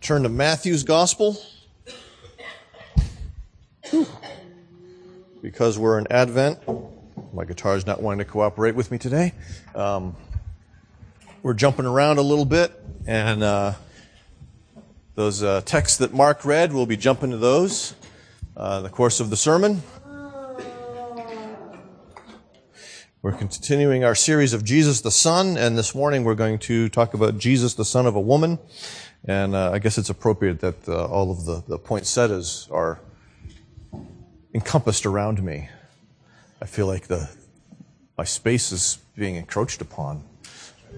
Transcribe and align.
Turn 0.00 0.24
to 0.24 0.28
Matthew's 0.28 0.82
Gospel. 0.82 1.36
Because 5.40 5.78
we're 5.78 5.98
in 5.98 6.06
Advent, 6.10 6.58
my 7.32 7.44
guitar 7.44 7.76
is 7.76 7.86
not 7.86 8.02
wanting 8.02 8.18
to 8.18 8.24
cooperate 8.24 8.74
with 8.74 8.90
me 8.90 8.98
today. 8.98 9.32
Um, 9.74 10.14
we're 11.42 11.54
jumping 11.54 11.86
around 11.86 12.18
a 12.18 12.22
little 12.22 12.44
bit, 12.44 12.72
and 13.06 13.42
uh, 13.42 13.74
those 15.14 15.42
uh, 15.42 15.62
texts 15.64 15.98
that 15.98 16.12
Mark 16.12 16.44
read, 16.44 16.72
we'll 16.72 16.86
be 16.86 16.96
jumping 16.96 17.30
to 17.30 17.36
those 17.36 17.94
uh, 18.56 18.76
in 18.78 18.82
the 18.82 18.90
course 18.90 19.20
of 19.20 19.30
the 19.30 19.36
sermon. 19.36 19.82
We're 23.22 23.32
continuing 23.32 24.04
our 24.04 24.14
series 24.14 24.52
of 24.52 24.62
Jesus 24.62 25.00
the 25.00 25.10
Son, 25.10 25.56
and 25.56 25.76
this 25.76 25.94
morning 25.94 26.22
we're 26.22 26.34
going 26.34 26.58
to 26.60 26.88
talk 26.88 27.14
about 27.14 27.38
Jesus 27.38 27.74
the 27.74 27.84
Son 27.84 28.06
of 28.06 28.14
a 28.14 28.20
Woman. 28.20 28.58
And 29.24 29.54
uh, 29.54 29.72
I 29.72 29.78
guess 29.78 29.98
it's 29.98 30.10
appropriate 30.10 30.60
that 30.60 30.88
uh, 30.88 31.06
all 31.06 31.30
of 31.30 31.44
the, 31.44 31.62
the 31.66 31.78
poinsettias 31.78 32.68
are 32.70 33.00
encompassed 34.54 35.06
around 35.06 35.42
me. 35.42 35.68
I 36.62 36.66
feel 36.66 36.86
like 36.86 37.08
the 37.08 37.28
my 38.16 38.24
space 38.24 38.72
is 38.72 38.98
being 39.14 39.36
encroached 39.36 39.82
upon 39.82 40.24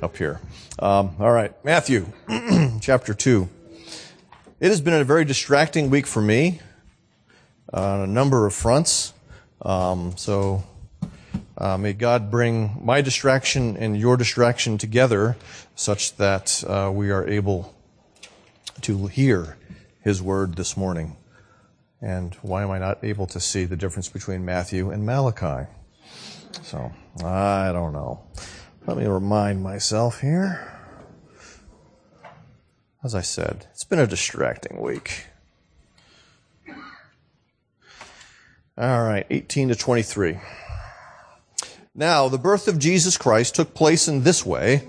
up 0.01 0.16
here. 0.16 0.41
Um, 0.79 1.16
all 1.19 1.33
right, 1.33 1.52
Matthew 1.65 2.07
chapter 2.80 3.15
2. 3.15 3.48
It 4.60 4.69
has 4.69 4.80
been 4.80 4.95
a 4.95 5.05
very 5.05 5.24
distracting 5.24 5.91
week 5.91 6.07
for 6.07 6.23
me 6.23 6.60
on 7.73 8.01
a 8.01 8.07
number 8.07 8.46
of 8.46 8.55
fronts. 8.55 9.12
Um, 9.62 10.16
so 10.16 10.62
uh, 11.57 11.77
may 11.77 11.93
God 11.93 12.30
bring 12.30 12.80
my 12.82 13.01
distraction 13.01 13.77
and 13.77 13.96
your 13.96 14.16
distraction 14.16 14.79
together 14.79 15.37
such 15.74 16.16
that 16.16 16.62
uh, 16.66 16.91
we 16.93 17.10
are 17.10 17.27
able 17.29 17.74
to 18.82 19.06
hear 19.06 19.56
his 20.02 20.23
word 20.23 20.56
this 20.56 20.77
morning. 20.77 21.16
And 22.00 22.34
why 22.42 22.62
am 22.62 22.70
I 22.70 22.78
not 22.78 23.02
able 23.02 23.26
to 23.29 23.40
see 23.40 23.65
the 23.65 23.76
difference 23.76 24.09
between 24.09 24.45
Matthew 24.45 24.90
and 24.90 25.04
Malachi? 25.04 25.68
So, 26.62 26.93
I 27.24 27.73
don't 27.73 27.93
know. 27.93 28.23
Let 28.87 28.96
me 28.96 29.07
remind 29.07 29.62
myself 29.62 30.20
here. 30.20 30.74
As 33.04 33.15
I 33.15 33.20
said, 33.20 33.66
it's 33.73 33.85
been 33.85 33.98
a 33.98 34.07
distracting 34.07 34.80
week. 34.80 35.26
All 38.76 39.02
right, 39.02 39.26
18 39.29 39.68
to 39.68 39.74
23. 39.74 40.38
Now, 41.95 42.29
the 42.29 42.38
birth 42.38 42.68
of 42.68 42.79
Jesus 42.79 43.16
Christ 43.16 43.57
took 43.57 43.74
place 43.74 44.07
in 44.07 44.23
this 44.23 44.46
way. 44.46 44.88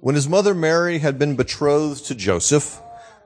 When 0.00 0.14
his 0.14 0.28
mother 0.28 0.54
Mary 0.54 0.98
had 0.98 1.18
been 1.18 1.34
betrothed 1.34 2.06
to 2.06 2.14
Joseph, 2.14 2.80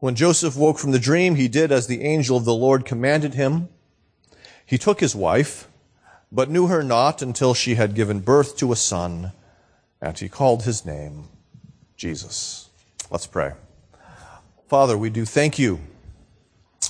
When 0.00 0.14
Joseph 0.14 0.56
woke 0.56 0.78
from 0.78 0.92
the 0.92 0.98
dream, 0.98 1.34
he 1.34 1.46
did 1.46 1.70
as 1.70 1.86
the 1.86 2.00
angel 2.00 2.38
of 2.38 2.46
the 2.46 2.54
Lord 2.54 2.86
commanded 2.86 3.34
him. 3.34 3.68
He 4.64 4.78
took 4.78 5.00
his 5.00 5.14
wife, 5.14 5.68
but 6.32 6.48
knew 6.48 6.68
her 6.68 6.82
not 6.82 7.20
until 7.20 7.52
she 7.52 7.74
had 7.74 7.94
given 7.94 8.20
birth 8.20 8.56
to 8.58 8.72
a 8.72 8.76
son, 8.76 9.32
and 10.00 10.18
he 10.18 10.30
called 10.30 10.62
his 10.62 10.86
name 10.86 11.28
Jesus. 11.98 12.70
Let's 13.10 13.26
pray. 13.26 13.52
Father, 14.68 14.96
we 14.96 15.10
do 15.10 15.26
thank 15.26 15.58
you 15.58 15.80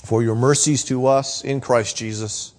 for 0.05 0.23
your 0.23 0.35
mercies 0.35 0.85
to 0.85 1.05
us 1.05 1.43
in 1.43 1.59
Christ 1.59 1.97
Jesus, 1.97 2.53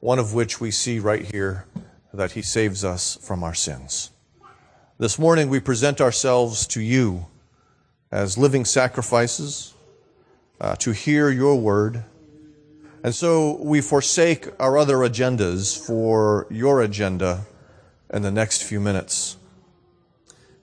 one 0.00 0.18
of 0.18 0.34
which 0.34 0.60
we 0.60 0.70
see 0.70 0.98
right 0.98 1.24
here 1.24 1.64
that 2.12 2.32
he 2.32 2.42
saves 2.42 2.84
us 2.84 3.16
from 3.22 3.42
our 3.42 3.54
sins. 3.54 4.10
This 4.98 5.18
morning 5.18 5.48
we 5.48 5.60
present 5.60 6.02
ourselves 6.02 6.66
to 6.68 6.82
you 6.82 7.24
as 8.12 8.36
living 8.36 8.66
sacrifices 8.66 9.73
uh, 10.60 10.76
to 10.76 10.92
hear 10.92 11.30
your 11.30 11.56
word. 11.56 12.04
And 13.02 13.14
so 13.14 13.62
we 13.62 13.80
forsake 13.80 14.48
our 14.58 14.78
other 14.78 14.96
agendas 14.96 15.78
for 15.78 16.46
your 16.50 16.80
agenda 16.80 17.46
in 18.12 18.22
the 18.22 18.30
next 18.30 18.62
few 18.62 18.80
minutes. 18.80 19.36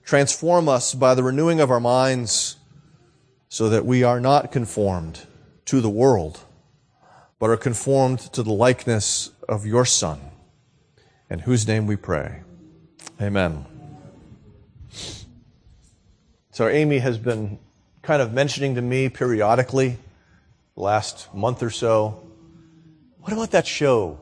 Transform 0.04 0.68
us 0.68 0.94
by 0.94 1.14
the 1.14 1.22
renewing 1.22 1.60
of 1.60 1.70
our 1.70 1.80
minds 1.80 2.56
so 3.48 3.68
that 3.68 3.84
we 3.84 4.02
are 4.02 4.18
not 4.18 4.50
conformed 4.50 5.26
to 5.66 5.80
the 5.80 5.90
world, 5.90 6.40
but 7.38 7.50
are 7.50 7.56
conformed 7.56 8.18
to 8.18 8.42
the 8.42 8.52
likeness 8.52 9.30
of 9.48 9.64
your 9.66 9.84
Son, 9.84 10.20
in 11.30 11.40
whose 11.40 11.68
name 11.68 11.86
we 11.86 11.96
pray. 11.96 12.42
Amen. 13.20 13.66
So 16.50 16.68
Amy 16.68 16.98
has 16.98 17.18
been 17.18 17.58
kind 18.02 18.20
of 18.20 18.32
mentioning 18.32 18.74
to 18.74 18.82
me 18.82 19.08
periodically 19.08 19.96
last 20.74 21.32
month 21.32 21.62
or 21.62 21.70
so, 21.70 22.28
what 23.20 23.32
about 23.32 23.52
that 23.52 23.66
show? 23.66 24.18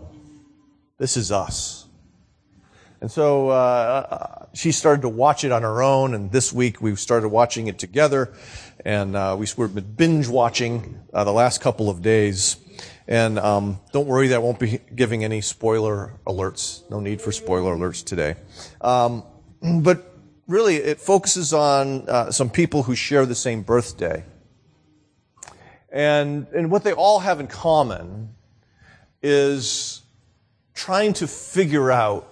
This 0.99 1.17
is 1.17 1.33
us. 1.33 1.87
And 3.01 3.11
so 3.11 3.49
uh, 3.49 4.45
she 4.53 4.73
started 4.73 5.01
to 5.03 5.09
watch 5.09 5.45
it 5.45 5.53
on 5.53 5.63
her 5.63 5.83
own, 5.83 6.13
and 6.13 6.31
this 6.31 6.53
week 6.53 6.83
we 6.83 6.95
started 6.97 7.31
watching 7.31 7.69
it 7.69 7.79
together, 7.79 8.35
and 8.85 9.17
uh, 9.17 9.35
we 9.39 9.47
were 9.57 9.69
binge 9.69 10.29
watching 10.29 11.01
uh, 11.15 11.25
the 11.25 11.33
last 11.33 11.63
couple 11.63 11.89
of 11.89 12.03
days. 12.03 12.59
And 13.09 13.39
um, 13.39 13.81
don't 13.93 14.07
worry, 14.07 14.29
that 14.29 14.43
won't 14.43 14.59
be 14.59 14.81
giving 14.95 15.25
any 15.25 15.41
spoiler 15.41 16.13
alerts. 16.27 16.89
No 16.91 17.01
need 17.01 17.23
for 17.23 17.33
spoiler 17.33 17.75
alerts 17.75 18.05
today. 18.05 18.35
Um, 18.83 19.25
but 19.63 20.09
really 20.50 20.77
it 20.77 21.00
focuses 21.00 21.53
on 21.53 22.09
uh, 22.09 22.31
some 22.31 22.50
people 22.50 22.83
who 22.83 22.94
share 22.94 23.25
the 23.25 23.34
same 23.34 23.62
birthday. 23.62 24.25
And, 25.93 26.47
and 26.49 26.71
what 26.71 26.84
they 26.84 26.93
all 26.93 27.21
have 27.21 27.41
in 27.41 27.47
common 27.47 28.34
is 29.22 30.03
trying 30.75 31.12
to 31.15 31.27
figure 31.27 31.91
out 31.91 32.27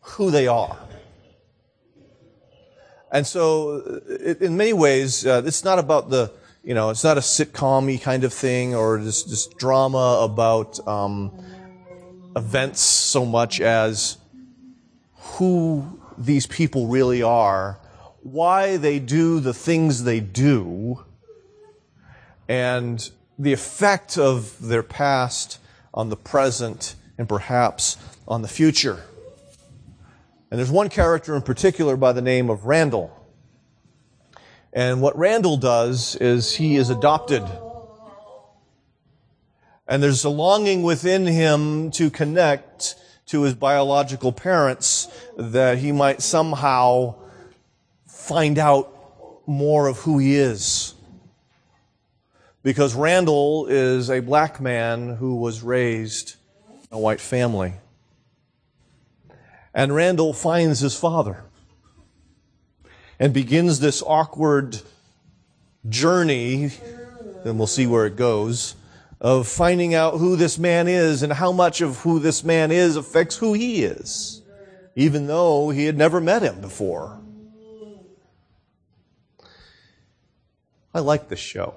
who 0.00 0.30
they 0.30 0.46
are. 0.46 0.78
And 3.10 3.26
so, 3.26 4.02
it, 4.06 4.42
in 4.42 4.56
many 4.56 4.74
ways, 4.74 5.26
uh, 5.26 5.42
it's 5.44 5.64
not 5.64 5.78
about 5.78 6.10
the, 6.10 6.30
you 6.62 6.74
know, 6.74 6.90
it's 6.90 7.04
not 7.04 7.16
a 7.16 7.22
sitcom 7.22 8.00
kind 8.02 8.24
of 8.24 8.34
thing 8.34 8.74
or 8.74 8.98
this 8.98 9.46
drama 9.46 10.20
about 10.22 10.86
um, 10.86 11.32
events 12.36 12.80
so 12.80 13.24
much 13.24 13.62
as 13.62 14.18
who 15.14 15.97
these 16.18 16.46
people 16.46 16.86
really 16.88 17.22
are, 17.22 17.78
why 18.22 18.76
they 18.76 18.98
do 18.98 19.40
the 19.40 19.54
things 19.54 20.04
they 20.04 20.20
do, 20.20 21.04
and 22.48 23.10
the 23.38 23.52
effect 23.52 24.18
of 24.18 24.58
their 24.60 24.82
past 24.82 25.60
on 25.94 26.08
the 26.08 26.16
present 26.16 26.96
and 27.16 27.28
perhaps 27.28 27.96
on 28.26 28.42
the 28.42 28.48
future. 28.48 29.02
And 30.50 30.58
there's 30.58 30.70
one 30.70 30.88
character 30.88 31.36
in 31.36 31.42
particular 31.42 31.96
by 31.96 32.12
the 32.12 32.22
name 32.22 32.50
of 32.50 32.64
Randall. 32.64 33.14
And 34.72 35.00
what 35.00 35.16
Randall 35.16 35.56
does 35.56 36.16
is 36.16 36.56
he 36.56 36.76
is 36.76 36.90
adopted. 36.90 37.42
And 39.86 40.02
there's 40.02 40.24
a 40.24 40.30
longing 40.30 40.82
within 40.82 41.26
him 41.26 41.90
to 41.92 42.10
connect 42.10 42.94
to 43.28 43.42
his 43.42 43.54
biological 43.54 44.32
parents 44.32 45.08
that 45.36 45.78
he 45.78 45.92
might 45.92 46.22
somehow 46.22 47.14
find 48.06 48.58
out 48.58 48.92
more 49.46 49.86
of 49.86 49.98
who 49.98 50.18
he 50.18 50.34
is. 50.34 50.94
Because 52.62 52.94
Randall 52.94 53.66
is 53.66 54.10
a 54.10 54.20
black 54.20 54.60
man 54.60 55.16
who 55.16 55.36
was 55.36 55.62
raised 55.62 56.36
a 56.90 56.98
white 56.98 57.20
family. 57.20 57.74
And 59.74 59.94
Randall 59.94 60.32
finds 60.32 60.80
his 60.80 60.98
father 60.98 61.44
and 63.18 63.32
begins 63.32 63.80
this 63.80 64.02
awkward 64.06 64.80
journey, 65.88 66.70
and 67.44 67.58
we'll 67.58 67.66
see 67.66 67.86
where 67.86 68.06
it 68.06 68.16
goes, 68.16 68.74
of 69.20 69.48
finding 69.48 69.94
out 69.94 70.18
who 70.18 70.36
this 70.36 70.58
man 70.58 70.86
is 70.86 71.22
and 71.22 71.32
how 71.32 71.50
much 71.50 71.80
of 71.80 71.98
who 72.00 72.20
this 72.20 72.44
man 72.44 72.70
is 72.70 72.96
affects 72.96 73.36
who 73.36 73.52
he 73.52 73.82
is, 73.82 74.42
even 74.94 75.26
though 75.26 75.70
he 75.70 75.84
had 75.86 75.96
never 75.96 76.20
met 76.20 76.42
him 76.42 76.60
before. 76.60 77.20
I 80.94 81.00
like 81.00 81.28
this 81.28 81.40
show. 81.40 81.74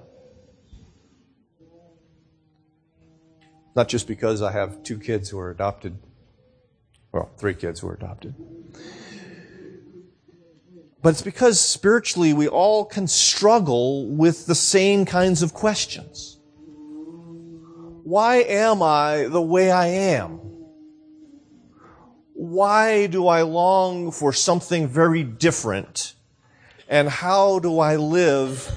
Not 3.76 3.88
just 3.88 4.08
because 4.08 4.42
I 4.42 4.52
have 4.52 4.84
two 4.84 5.00
kids 5.00 5.30
who 5.30 5.40
are 5.40 5.50
adopted, 5.50 5.98
well, 7.12 7.32
three 7.38 7.54
kids 7.54 7.80
who 7.80 7.88
are 7.88 7.94
adopted. 7.94 8.36
But 11.02 11.10
it's 11.10 11.22
because 11.22 11.60
spiritually 11.60 12.34
we 12.34 12.48
all 12.48 12.86
can 12.86 13.08
struggle 13.08 14.06
with 14.08 14.46
the 14.46 14.56
same 14.56 15.06
kinds 15.06 15.42
of 15.42 15.54
questions. 15.54 16.31
Why 18.04 18.38
am 18.38 18.82
I 18.82 19.28
the 19.30 19.42
way 19.42 19.72
I 19.72 19.88
am? 19.88 20.40
Why 22.34 23.08
do 23.08 23.28
I 23.28 23.44
long 23.44 24.12
for 24.12 24.34
something 24.34 24.88
very 24.88 25.24
different? 25.24 26.16
And 26.88 27.08
how 27.08 27.60
do 27.60 27.80
I 27.80 27.98
live 27.98 28.70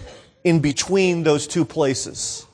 in 0.44 0.60
between 0.60 1.22
those 1.22 1.46
two 1.46 1.64
places? 1.64 2.46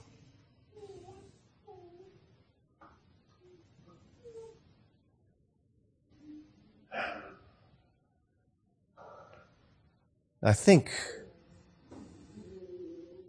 I 10.42 10.52
think 10.52 10.90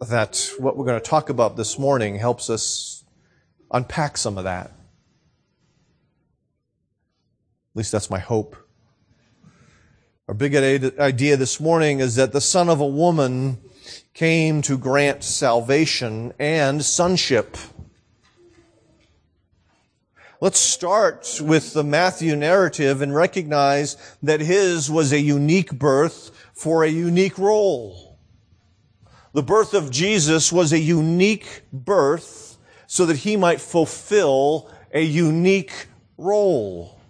that 0.00 0.50
what 0.58 0.76
we're 0.76 0.86
going 0.86 1.00
to 1.00 1.08
talk 1.08 1.28
about 1.28 1.56
this 1.56 1.78
morning 1.78 2.16
helps 2.16 2.48
us 2.48 2.91
unpack 3.72 4.16
some 4.16 4.38
of 4.38 4.44
that. 4.44 4.66
At 4.66 4.72
least 7.74 7.90
that's 7.90 8.10
my 8.10 8.18
hope. 8.18 8.56
Our 10.28 10.34
big 10.34 10.54
idea 10.54 11.36
this 11.36 11.58
morning 11.58 12.00
is 12.00 12.16
that 12.16 12.32
the 12.32 12.40
Son 12.40 12.68
of 12.68 12.80
a 12.80 12.86
woman 12.86 13.58
came 14.14 14.62
to 14.62 14.78
grant 14.78 15.24
salvation 15.24 16.32
and 16.38 16.84
sonship. 16.84 17.56
Let's 20.40 20.58
start 20.58 21.40
with 21.42 21.72
the 21.72 21.84
Matthew 21.84 22.36
narrative 22.36 23.00
and 23.00 23.14
recognize 23.14 23.96
that 24.22 24.40
his 24.40 24.90
was 24.90 25.12
a 25.12 25.20
unique 25.20 25.72
birth 25.72 26.30
for 26.52 26.84
a 26.84 26.88
unique 26.88 27.38
role. 27.38 28.18
The 29.34 29.42
birth 29.42 29.72
of 29.72 29.90
Jesus 29.90 30.52
was 30.52 30.72
a 30.72 30.78
unique 30.78 31.62
birth 31.72 32.41
so 32.92 33.06
that 33.06 33.16
he 33.16 33.38
might 33.38 33.58
fulfill 33.58 34.70
a 34.92 35.00
unique 35.00 35.86
role. 36.18 37.00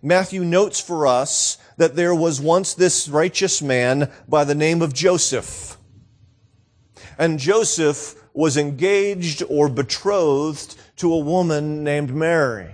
Matthew 0.00 0.44
notes 0.44 0.78
for 0.78 1.04
us 1.04 1.58
that 1.78 1.96
there 1.96 2.14
was 2.14 2.40
once 2.40 2.72
this 2.72 3.08
righteous 3.08 3.60
man 3.60 4.08
by 4.28 4.44
the 4.44 4.54
name 4.54 4.80
of 4.80 4.92
Joseph. 4.92 5.76
And 7.18 7.40
Joseph 7.40 8.14
was 8.32 8.56
engaged 8.56 9.42
or 9.48 9.68
betrothed 9.68 10.76
to 10.98 11.12
a 11.12 11.18
woman 11.18 11.82
named 11.82 12.14
Mary. 12.14 12.70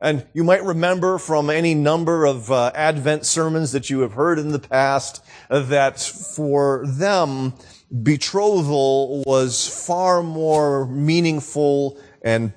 And 0.00 0.24
you 0.32 0.44
might 0.44 0.62
remember 0.62 1.18
from 1.18 1.50
any 1.50 1.74
number 1.74 2.26
of 2.26 2.48
uh, 2.52 2.70
Advent 2.76 3.26
sermons 3.26 3.72
that 3.72 3.90
you 3.90 4.02
have 4.02 4.12
heard 4.12 4.38
in 4.38 4.52
the 4.52 4.60
past 4.60 5.20
that 5.48 5.98
for 5.98 6.84
them, 6.86 7.54
betrothal 8.02 9.22
was 9.26 9.66
far 9.86 10.22
more 10.22 10.86
meaningful 10.86 11.98
and 12.22 12.52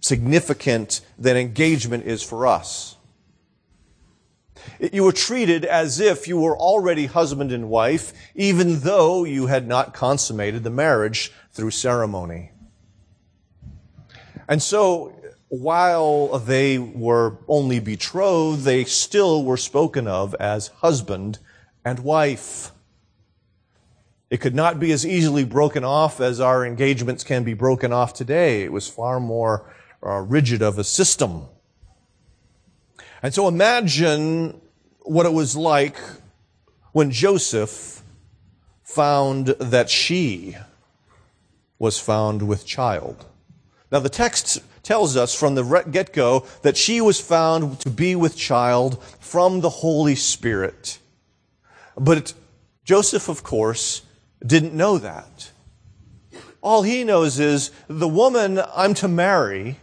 significant 0.00 1.00
than 1.18 1.36
engagement 1.36 2.04
is 2.04 2.22
for 2.22 2.46
us. 2.46 2.96
You 4.80 5.04
were 5.04 5.12
treated 5.12 5.64
as 5.64 5.98
if 6.00 6.28
you 6.28 6.38
were 6.38 6.56
already 6.56 7.06
husband 7.06 7.52
and 7.52 7.68
wife, 7.68 8.12
even 8.34 8.80
though 8.80 9.24
you 9.24 9.46
had 9.46 9.66
not 9.66 9.94
consummated 9.94 10.62
the 10.62 10.70
marriage 10.70 11.32
through 11.52 11.72
ceremony. 11.72 12.52
And 14.48 14.62
so 14.62 15.18
while 15.48 16.38
they 16.38 16.78
were 16.78 17.38
only 17.48 17.80
betrothed, 17.80 18.62
they 18.64 18.84
still 18.84 19.44
were 19.44 19.56
spoken 19.56 20.06
of 20.06 20.34
as 20.36 20.68
husband 20.68 21.38
and 21.84 21.98
wife. 22.00 22.72
It 24.32 24.40
could 24.40 24.54
not 24.54 24.80
be 24.80 24.92
as 24.92 25.04
easily 25.04 25.44
broken 25.44 25.84
off 25.84 26.18
as 26.18 26.40
our 26.40 26.64
engagements 26.64 27.22
can 27.22 27.44
be 27.44 27.52
broken 27.52 27.92
off 27.92 28.14
today. 28.14 28.62
It 28.62 28.72
was 28.72 28.88
far 28.88 29.20
more 29.20 29.70
uh, 30.02 30.20
rigid 30.20 30.62
of 30.62 30.78
a 30.78 30.84
system. 30.84 31.48
And 33.22 33.34
so 33.34 33.46
imagine 33.46 34.58
what 35.02 35.26
it 35.26 35.34
was 35.34 35.54
like 35.54 35.98
when 36.92 37.10
Joseph 37.10 38.02
found 38.82 39.48
that 39.48 39.90
she 39.90 40.56
was 41.78 41.98
found 41.98 42.48
with 42.48 42.64
child. 42.64 43.26
Now 43.90 43.98
the 43.98 44.08
text 44.08 44.62
tells 44.82 45.14
us 45.14 45.34
from 45.34 45.56
the 45.56 45.84
get 45.90 46.14
go 46.14 46.46
that 46.62 46.78
she 46.78 47.02
was 47.02 47.20
found 47.20 47.80
to 47.80 47.90
be 47.90 48.16
with 48.16 48.34
child 48.34 49.04
from 49.20 49.60
the 49.60 49.68
Holy 49.68 50.14
Spirit. 50.14 51.00
But 51.98 52.32
Joseph, 52.86 53.28
of 53.28 53.42
course, 53.42 54.00
didn't 54.46 54.74
know 54.74 54.98
that. 54.98 55.50
All 56.60 56.82
he 56.82 57.04
knows 57.04 57.40
is 57.40 57.70
the 57.88 58.08
woman 58.08 58.60
I'm 58.74 58.94
to 58.94 59.08
marry, 59.08 59.80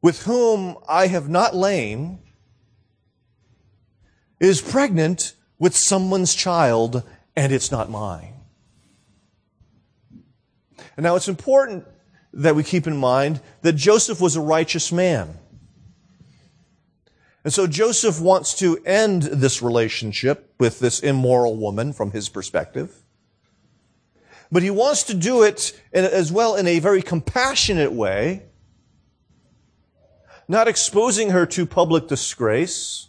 with 0.00 0.22
whom 0.22 0.76
I 0.88 1.08
have 1.08 1.28
not 1.28 1.56
lain, 1.56 2.20
is 4.38 4.60
pregnant 4.60 5.34
with 5.58 5.76
someone's 5.76 6.34
child, 6.34 7.02
and 7.34 7.52
it's 7.52 7.72
not 7.72 7.90
mine. 7.90 8.34
And 10.96 11.02
now 11.04 11.16
it's 11.16 11.28
important 11.28 11.84
that 12.32 12.54
we 12.54 12.62
keep 12.62 12.86
in 12.86 12.96
mind 12.96 13.40
that 13.62 13.74
Joseph 13.74 14.20
was 14.20 14.36
a 14.36 14.40
righteous 14.40 14.92
man. 14.92 15.36
And 17.48 17.52
so 17.54 17.66
Joseph 17.66 18.20
wants 18.20 18.52
to 18.58 18.76
end 18.84 19.22
this 19.22 19.62
relationship 19.62 20.52
with 20.60 20.80
this 20.80 21.00
immoral 21.00 21.56
woman 21.56 21.94
from 21.94 22.10
his 22.10 22.28
perspective. 22.28 22.94
But 24.52 24.62
he 24.62 24.68
wants 24.68 25.04
to 25.04 25.14
do 25.14 25.42
it 25.44 25.72
as 25.94 26.30
well 26.30 26.56
in 26.56 26.66
a 26.66 26.78
very 26.78 27.00
compassionate 27.00 27.90
way, 27.90 28.42
not 30.46 30.68
exposing 30.68 31.30
her 31.30 31.46
to 31.46 31.64
public 31.64 32.06
disgrace, 32.06 33.06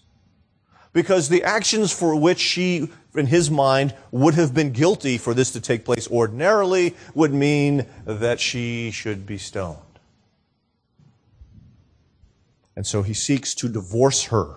because 0.94 1.28
the 1.28 1.44
actions 1.44 1.92
for 1.92 2.16
which 2.16 2.40
she, 2.40 2.88
in 3.14 3.26
his 3.26 3.52
mind, 3.52 3.94
would 4.10 4.36
have 4.36 4.54
been 4.54 4.72
guilty 4.72 5.18
for 5.18 5.34
this 5.34 5.52
to 5.52 5.60
take 5.60 5.84
place 5.84 6.10
ordinarily 6.10 6.96
would 7.14 7.34
mean 7.34 7.86
that 8.06 8.40
she 8.40 8.90
should 8.92 9.26
be 9.26 9.38
stoned. 9.38 9.89
And 12.80 12.88
so 12.88 13.02
he 13.02 13.14
seeks 13.14 13.54
to 13.56 13.68
divorce 13.68 14.24
her, 14.28 14.56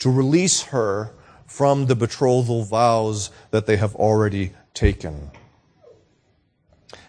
to 0.00 0.10
release 0.10 0.64
her 0.64 1.14
from 1.46 1.86
the 1.86 1.96
betrothal 1.96 2.62
vows 2.62 3.30
that 3.52 3.64
they 3.64 3.78
have 3.78 3.96
already 3.96 4.52
taken. 4.74 5.30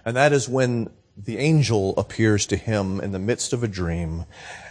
And 0.06 0.16
that 0.16 0.32
is 0.32 0.48
when 0.48 0.90
the 1.18 1.40
angel 1.40 1.94
appears 1.98 2.46
to 2.46 2.56
him 2.56 3.02
in 3.02 3.12
the 3.12 3.20
midst 3.20 3.52
of 3.52 3.64
a 3.64 3.68
dream 3.68 4.24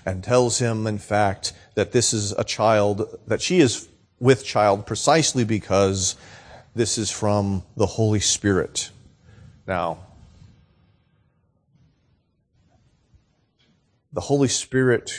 and 0.07 0.25
tells 0.25 0.59
him, 0.59 0.87
in 0.87 0.97
fact, 0.97 1.53
that 1.75 1.93
this 1.93 2.15
is 2.15 2.33
a 2.33 2.45
child, 2.45 3.19
that 3.27 3.43
she 3.43 3.61
is 3.61 3.91
with 4.19 4.47
child 4.47 4.87
precisely 4.87 5.45
because 5.45 6.17
this 6.75 6.97
is 6.97 7.11
from 7.11 7.63
the 7.77 7.85
Holy 7.85 8.21
Spirit. 8.21 8.89
Now, 9.67 9.99
the 14.15 14.23
Holy 14.23 14.49
Spirit 14.49 15.13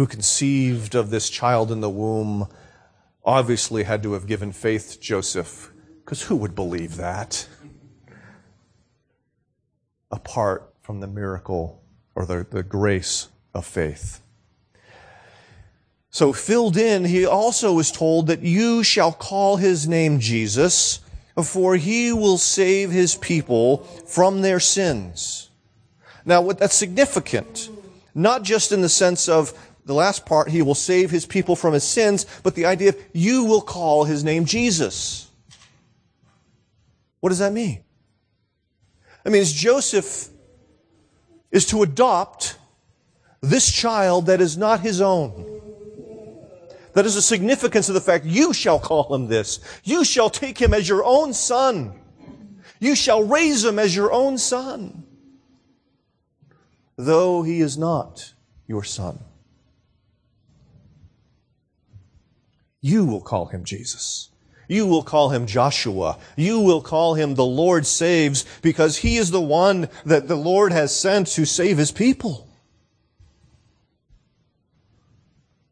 who 0.00 0.06
conceived 0.06 0.94
of 0.94 1.10
this 1.10 1.28
child 1.28 1.70
in 1.70 1.82
the 1.82 1.90
womb 1.90 2.48
obviously 3.22 3.82
had 3.82 4.02
to 4.02 4.14
have 4.14 4.26
given 4.26 4.50
faith 4.50 4.92
to 4.92 4.98
Joseph, 4.98 5.70
because 6.02 6.22
who 6.22 6.36
would 6.36 6.54
believe 6.54 6.96
that? 6.96 7.46
Apart 10.10 10.72
from 10.80 11.00
the 11.00 11.06
miracle 11.06 11.82
or 12.14 12.24
the, 12.24 12.46
the 12.50 12.62
grace 12.62 13.28
of 13.52 13.66
faith. 13.66 14.22
So 16.08 16.32
filled 16.32 16.78
in, 16.78 17.04
he 17.04 17.26
also 17.26 17.78
is 17.78 17.92
told 17.92 18.28
that 18.28 18.40
you 18.40 18.82
shall 18.82 19.12
call 19.12 19.58
his 19.58 19.86
name 19.86 20.18
Jesus, 20.18 21.00
for 21.44 21.76
he 21.76 22.10
will 22.10 22.38
save 22.38 22.90
his 22.90 23.16
people 23.16 23.84
from 24.06 24.40
their 24.40 24.60
sins. 24.60 25.50
Now, 26.24 26.52
that's 26.52 26.74
significant, 26.74 27.68
not 28.14 28.44
just 28.44 28.72
in 28.72 28.80
the 28.80 28.88
sense 28.88 29.28
of 29.28 29.52
the 29.84 29.94
last 29.94 30.26
part, 30.26 30.48
he 30.48 30.62
will 30.62 30.74
save 30.74 31.10
his 31.10 31.26
people 31.26 31.56
from 31.56 31.74
his 31.74 31.84
sins, 31.84 32.26
but 32.42 32.54
the 32.54 32.66
idea 32.66 32.90
of 32.90 32.98
you 33.12 33.44
will 33.44 33.60
call 33.60 34.04
his 34.04 34.22
name 34.22 34.44
Jesus. 34.44 35.28
What 37.20 37.30
does 37.30 37.38
that 37.38 37.52
mean? 37.52 37.82
It 39.24 39.32
means 39.32 39.52
Joseph 39.52 40.28
is 41.50 41.66
to 41.66 41.82
adopt 41.82 42.56
this 43.40 43.70
child 43.70 44.26
that 44.26 44.40
is 44.40 44.56
not 44.56 44.80
his 44.80 45.00
own. 45.00 45.46
That 46.94 47.06
is 47.06 47.14
the 47.14 47.22
significance 47.22 47.88
of 47.88 47.94
the 47.94 48.00
fact 48.00 48.24
you 48.24 48.52
shall 48.52 48.78
call 48.78 49.14
him 49.14 49.28
this. 49.28 49.60
You 49.84 50.04
shall 50.04 50.30
take 50.30 50.58
him 50.58 50.74
as 50.74 50.88
your 50.88 51.04
own 51.04 51.32
son. 51.32 51.94
You 52.80 52.94
shall 52.94 53.22
raise 53.22 53.64
him 53.64 53.78
as 53.78 53.94
your 53.94 54.12
own 54.12 54.38
son. 54.38 55.04
Though 56.96 57.42
he 57.42 57.60
is 57.60 57.78
not 57.78 58.34
your 58.66 58.82
son. 58.82 59.20
You 62.80 63.04
will 63.04 63.20
call 63.20 63.46
him 63.46 63.64
Jesus. 63.64 64.30
You 64.68 64.86
will 64.86 65.02
call 65.02 65.30
him 65.30 65.46
Joshua. 65.46 66.18
You 66.36 66.60
will 66.60 66.80
call 66.80 67.14
him 67.14 67.34
the 67.34 67.44
Lord 67.44 67.86
saves 67.86 68.44
because 68.62 68.98
he 68.98 69.16
is 69.16 69.30
the 69.30 69.40
one 69.40 69.88
that 70.04 70.28
the 70.28 70.36
Lord 70.36 70.72
has 70.72 70.94
sent 70.94 71.26
to 71.28 71.44
save 71.44 71.76
his 71.76 71.90
people. 71.90 72.46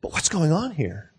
But 0.00 0.12
what's 0.12 0.28
going 0.28 0.52
on 0.52 0.72
here? 0.72 1.12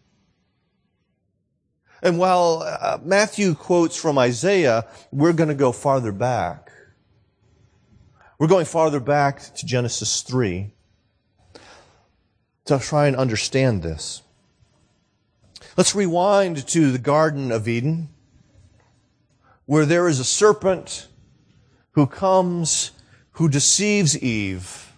And 2.02 2.18
while 2.18 2.64
uh, 2.66 3.00
Matthew 3.04 3.56
quotes 3.56 3.96
from 3.96 4.18
Isaiah, 4.18 4.86
we're 5.12 5.34
going 5.34 5.50
to 5.50 5.56
go 5.56 5.72
farther 5.72 6.12
back. 6.12 6.72
We're 8.38 8.48
going 8.48 8.66
farther 8.66 9.00
back 9.02 9.54
to 9.56 9.66
Genesis 9.66 10.22
3 10.22 10.74
to 12.66 12.80
try 12.80 13.08
and 13.08 13.16
understand 13.16 13.84
this. 13.84 14.22
Let's 15.80 15.96
rewind 15.96 16.68
to 16.68 16.92
the 16.92 16.98
Garden 16.98 17.54
of 17.54 17.66
Eden, 17.66 18.10
where 19.66 19.86
there 19.86 20.10
is 20.10 20.20
a 20.20 20.26
serpent 20.26 21.08
who 21.92 22.06
comes, 22.06 22.92
who 23.32 23.48
deceives 23.48 24.22
Eve, 24.22 24.92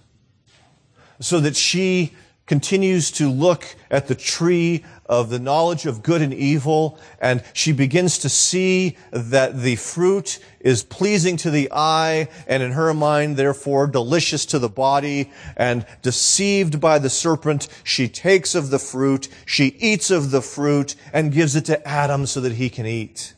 so 1.20 1.40
that 1.40 1.56
she 1.56 2.14
continues 2.52 3.12
to 3.12 3.30
look 3.30 3.78
at 3.90 4.10
the 4.10 4.14
tree 4.14 4.84
of 5.06 5.30
the 5.30 5.40
knowledge 5.40 5.86
of 5.86 6.04
good 6.04 6.22
and 6.22 6.34
evil, 6.34 7.00
and 7.22 7.42
she 7.54 7.72
begins 7.72 8.18
to 8.18 8.28
see 8.28 8.98
that 9.12 9.62
the 9.62 9.78
fruit 9.78 10.38
is 10.60 10.84
pleasing 10.84 11.38
to 11.38 11.50
the 11.50 11.70
eye, 11.72 12.28
and 12.48 12.62
in 12.62 12.74
her 12.74 12.94
mind, 12.94 13.38
therefore, 13.38 13.88
delicious 13.88 14.46
to 14.46 14.60
the 14.60 14.68
body, 14.68 15.32
and 15.56 15.86
deceived 16.02 16.82
by 16.82 17.00
the 17.00 17.10
serpent, 17.10 17.70
she 17.86 18.10
takes 18.10 18.54
of 18.54 18.70
the 18.70 18.80
fruit, 18.80 19.30
she 19.46 19.68
eats 19.80 20.12
of 20.12 20.32
the 20.32 20.42
fruit, 20.42 20.94
and 21.14 21.32
gives 21.32 21.56
it 21.56 21.64
to 21.64 21.88
Adam 21.88 22.26
so 22.26 22.42
that 22.42 22.52
he 22.52 22.70
can 22.70 22.86
eat. 22.86 23.34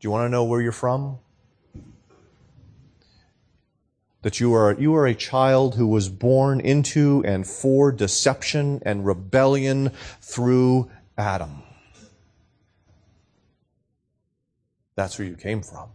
Do 0.00 0.08
you 0.08 0.10
want 0.10 0.24
to 0.24 0.30
know 0.30 0.44
where 0.44 0.62
you're 0.62 0.72
from? 0.72 1.18
That 4.22 4.38
you 4.38 4.54
are, 4.54 4.72
you 4.74 4.94
are 4.94 5.06
a 5.06 5.14
child 5.14 5.74
who 5.74 5.86
was 5.86 6.08
born 6.08 6.60
into 6.60 7.22
and 7.24 7.46
for 7.46 7.90
deception 7.92 8.80
and 8.86 9.04
rebellion 9.04 9.90
through 10.20 10.90
Adam. 11.18 11.62
That's 14.94 15.18
where 15.18 15.26
you 15.26 15.36
came 15.36 15.62
from. 15.62 15.88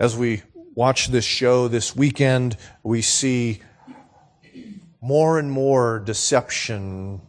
As 0.00 0.16
we 0.16 0.42
watch 0.74 1.08
this 1.08 1.24
show 1.24 1.68
this 1.68 1.94
weekend, 1.94 2.56
we 2.82 3.02
see 3.02 3.60
more 5.00 5.38
and 5.38 5.50
more 5.50 6.00
deception 6.00 7.20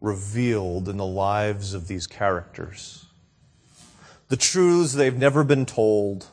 revealed 0.00 0.88
in 0.88 0.96
the 0.96 1.06
lives 1.06 1.74
of 1.74 1.88
these 1.88 2.06
characters 2.06 3.07
the 4.28 4.36
truths 4.36 4.92
they've 4.92 5.16
never 5.16 5.42
been 5.42 5.66
told, 5.66 6.26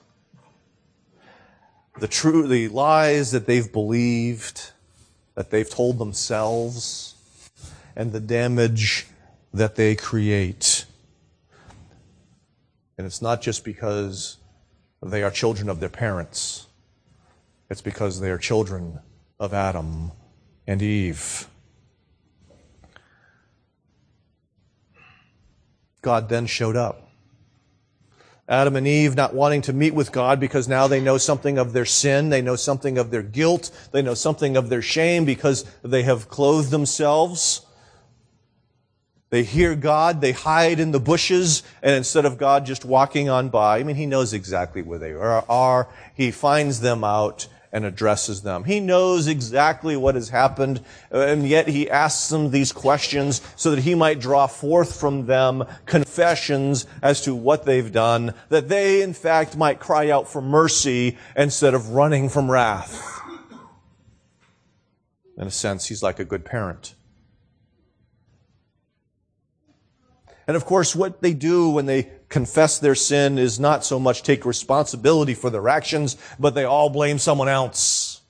the 2.00 2.08
true, 2.08 2.48
the 2.48 2.68
lies 2.68 3.32
that 3.32 3.46
they've 3.46 3.72
believed, 3.72 4.72
that 5.36 5.50
they've 5.50 5.70
told 5.70 5.98
themselves, 5.98 7.16
and 7.96 8.12
the 8.12 8.20
damage 8.20 9.08
that 9.54 9.75
they 9.75 9.96
create. 9.96 10.86
And 12.98 13.08
it's 13.08 13.22
not 13.22 13.42
just 13.42 13.64
because 13.64 14.38
they 15.02 15.24
are 15.24 15.32
children 15.32 15.70
of 15.70 15.80
their 15.80 15.90
parents. 15.90 16.68
It's 17.70 17.82
because 17.82 18.20
they 18.20 18.30
are 18.30 18.38
children 18.38 19.00
of 19.40 19.54
Adam 19.54 20.12
and 20.68 20.82
Eve. 20.82 21.48
God 26.02 26.30
then 26.30 26.46
showed 26.46 26.75
up. 26.75 27.04
Adam 28.48 28.75
and 28.75 28.86
Eve 28.86 29.16
not 29.16 29.34
wanting 29.34 29.64
to 29.64 29.74
meet 29.74 29.94
with 29.94 30.12
God 30.12 30.40
because 30.40 30.68
now 30.68 30.88
they 30.88 31.02
know 31.02 31.18
something 31.18 31.58
of 31.58 31.74
their 31.74 31.86
sin, 31.86 32.30
they 32.30 32.44
know 32.44 32.56
something 32.56 32.98
of 32.98 33.10
their 33.10 33.24
guilt, 33.24 33.72
they 33.92 34.04
know 34.04 34.14
something 34.14 34.56
of 34.56 34.70
their 34.70 34.84
shame 34.84 35.25
because 35.25 35.66
they 35.84 36.04
have 36.04 36.30
clothed 36.30 36.70
themselves. 36.70 37.66
They 39.32 39.44
hear 39.44 39.75
God, 39.75 40.22
they 40.22 40.32
hide 40.32 40.80
in 40.80 40.92
the 40.92 41.00
bushes, 41.00 41.64
and 41.82 41.96
instead 41.96 42.25
of 42.25 42.38
God 42.38 42.66
just 42.66 42.86
walking 42.86 43.30
on 43.30 43.50
by, 43.50 43.80
I 43.80 43.84
mean, 43.84 43.96
He 43.96 44.06
knows 44.06 44.32
exactly 44.32 44.84
where 44.84 45.00
they 45.00 45.14
are. 45.14 45.90
He 46.14 46.30
finds 46.30 46.82
them 46.82 47.04
out 47.04 47.48
and 47.75 47.84
addresses 47.84 48.41
them. 48.41 48.63
He 48.63 48.79
knows 48.79 49.27
exactly 49.27 49.98
what 49.98 50.15
has 50.15 50.29
happened, 50.29 50.79
and 51.12 51.46
yet 51.46 51.67
he 51.67 51.89
asks 51.89 52.29
them 52.29 52.50
these 52.50 52.72
questions 52.72 53.41
so 53.58 53.72
that 53.72 53.82
he 53.82 53.96
might 53.96 54.22
draw 54.22 54.48
forth 54.48 54.98
from 54.98 55.25
them 55.25 55.65
confessions 55.86 56.86
as 57.01 57.20
to 57.24 57.36
what 57.36 57.65
they've 57.65 57.91
done, 57.91 58.34
that 58.48 58.70
they, 58.70 59.01
in 59.01 59.12
fact, 59.13 59.58
might 59.58 59.82
cry 59.82 60.10
out 60.10 60.29
for 60.29 60.41
mercy 60.41 61.17
instead 61.36 61.74
of 61.74 61.89
running 61.89 62.29
from 62.29 62.50
wrath. 62.50 63.20
In 65.38 65.46
a 65.46 65.51
sense, 65.51 65.88
he's 65.88 66.01
like 66.01 66.17
a 66.17 66.25
good 66.25 66.46
parent. 66.46 66.96
And 70.48 70.56
of 70.56 70.66
course, 70.66 70.96
what 70.96 71.22
they 71.22 71.34
do 71.34 71.70
when 71.70 71.86
they 71.86 72.12
confess 72.30 72.78
their 72.78 72.96
sin 72.96 73.38
is 73.38 73.60
not 73.60 73.84
so 73.84 74.00
much 74.00 74.24
take 74.24 74.46
responsibility 74.46 75.34
for 75.34 75.50
their 75.50 75.68
actions, 75.68 76.18
but 76.40 76.54
they 76.54 76.64
all 76.64 76.90
blame 76.90 77.18
someone 77.18 77.50
else. 77.50 78.22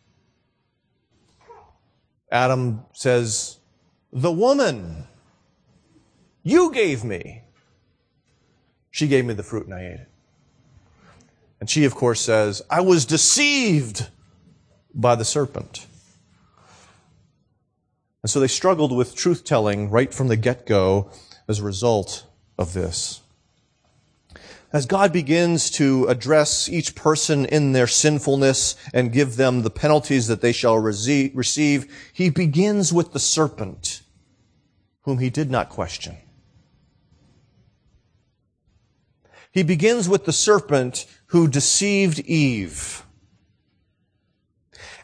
Adam 2.32 2.82
says, 2.94 3.60
the 4.12 4.32
woman 4.32 5.08
you 6.44 6.72
gave 6.72 7.04
me. 7.04 7.42
She 8.92 9.08
gave 9.08 9.26
me 9.26 9.34
the 9.34 9.44
fruit 9.44 9.66
and 9.66 9.74
I 9.74 9.82
ate 9.82 10.00
it. 10.00 10.10
And 11.60 11.70
she, 11.70 11.86
of 11.86 11.96
course, 11.96 12.22
says, 12.22 12.62
I 12.70 12.82
was 12.82 13.04
deceived 13.06 14.08
by 14.94 15.16
the 15.16 15.26
serpent. 15.26 15.88
And 18.22 18.30
so 18.30 18.40
they 18.40 18.48
struggled 18.48 18.96
with 18.96 19.16
truth 19.16 19.44
telling 19.44 19.90
right 19.90 20.14
from 20.14 20.28
the 20.28 20.38
get 20.38 20.66
go 20.66 21.12
as 21.48 21.60
a 21.60 21.64
result 21.64 22.25
of 22.58 22.74
this. 22.74 23.22
As 24.74 24.86
God 24.86 25.14
begins 25.14 25.70
to 25.72 26.06
address 26.08 26.68
each 26.68 26.96
person 26.96 27.46
in 27.46 27.72
their 27.72 27.88
sinfulness 27.88 28.75
and 28.94 29.14
give 29.14 29.38
them 29.38 29.62
the 29.62 29.70
penalties 29.70 30.28
that 30.28 30.42
they 30.42 30.52
shall 30.52 30.78
receive, 30.78 32.10
he 32.12 32.30
begins 32.30 32.92
with 32.92 33.14
the 33.14 33.20
serpent, 33.20 34.02
whom 35.04 35.20
he 35.20 35.30
did 35.30 35.50
not 35.50 35.70
question. 35.70 36.18
He 39.52 39.64
begins 39.64 40.10
with 40.10 40.25
the 40.25 40.34
serpent 40.34 41.06
who 41.28 41.48
deceived 41.48 42.20
Eve. 42.20 43.04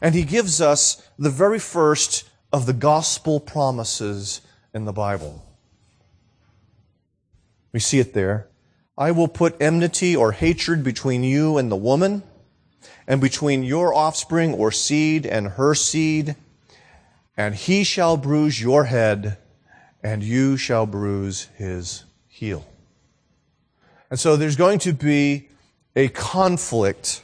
And 0.01 0.13
he 0.13 0.23
gives 0.23 0.59
us 0.59 1.01
the 1.17 1.29
very 1.29 1.59
first 1.59 2.29
of 2.51 2.65
the 2.65 2.73
gospel 2.73 3.39
promises 3.39 4.41
in 4.73 4.83
the 4.83 4.91
Bible. 4.91 5.45
We 7.71 7.79
see 7.79 7.99
it 7.99 8.13
there. 8.13 8.47
I 8.97 9.11
will 9.11 9.27
put 9.27 9.61
enmity 9.61 10.15
or 10.15 10.31
hatred 10.31 10.83
between 10.83 11.23
you 11.23 11.57
and 11.57 11.71
the 11.71 11.75
woman, 11.75 12.23
and 13.07 13.19
between 13.19 13.63
your 13.63 13.93
offspring 13.93 14.53
or 14.53 14.71
seed 14.71 15.25
and 15.25 15.47
her 15.49 15.73
seed, 15.73 16.35
and 17.35 17.55
he 17.55 17.83
shall 17.83 18.17
bruise 18.17 18.61
your 18.61 18.85
head, 18.85 19.37
and 20.03 20.23
you 20.23 20.57
shall 20.57 20.85
bruise 20.85 21.47
his 21.55 22.03
heel. 22.27 22.65
And 24.09 24.19
so 24.19 24.35
there's 24.35 24.55
going 24.55 24.79
to 24.79 24.93
be 24.93 25.49
a 25.95 26.09
conflict 26.09 27.23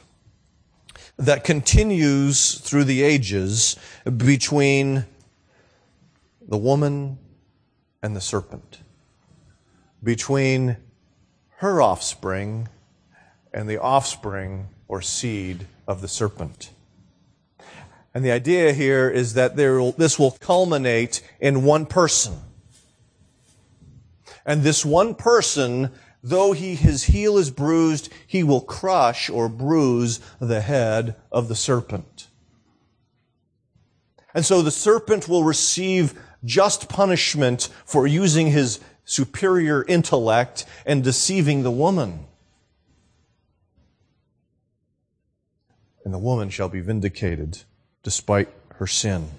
that 1.16 1.44
continues 1.44 2.54
through 2.58 2.84
the 2.84 3.02
ages 3.02 3.76
between 4.16 5.04
the 6.46 6.56
woman 6.56 7.18
and 8.02 8.16
the 8.16 8.20
serpent, 8.20 8.78
between 10.02 10.76
her 11.56 11.82
offspring 11.82 12.68
and 13.52 13.68
the 13.68 13.80
offspring 13.80 14.68
or 14.86 15.02
seed 15.02 15.66
of 15.86 16.00
the 16.00 16.08
serpent. 16.08 16.70
And 18.14 18.24
the 18.24 18.30
idea 18.30 18.72
here 18.72 19.08
is 19.08 19.34
that 19.34 19.56
will, 19.56 19.92
this 19.92 20.18
will 20.18 20.32
culminate 20.32 21.22
in 21.40 21.64
one 21.64 21.86
person. 21.86 22.38
And 24.46 24.62
this 24.62 24.84
one 24.84 25.14
person, 25.14 25.90
though 26.22 26.52
he, 26.52 26.74
his 26.74 27.04
heel 27.04 27.36
is 27.36 27.50
bruised, 27.50 28.08
he 28.26 28.42
will 28.42 28.62
crush 28.62 29.28
or 29.28 29.48
bruise 29.48 30.20
the 30.40 30.60
head 30.60 31.16
of 31.30 31.48
the 31.48 31.54
serpent. 31.54 32.28
And 34.34 34.44
so 34.44 34.62
the 34.62 34.70
serpent 34.70 35.28
will 35.28 35.44
receive 35.44 36.18
just 36.44 36.88
punishment 36.88 37.68
for 37.84 38.06
using 38.06 38.46
his 38.48 38.80
superior 39.08 39.82
intellect 39.88 40.66
and 40.84 41.02
deceiving 41.02 41.62
the 41.62 41.70
woman. 41.70 42.26
And 46.04 46.12
the 46.12 46.18
woman 46.18 46.50
shall 46.50 46.68
be 46.68 46.80
vindicated 46.80 47.62
despite 48.02 48.48
her 48.74 48.86
sin. 48.86 49.30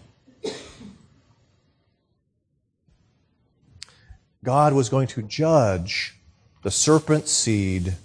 God 4.43 4.73
was 4.73 4.89
going 4.89 5.07
to 5.07 5.21
judge 5.21 6.15
the 6.63 6.71
serpent's 6.71 7.31
seed 7.31 7.95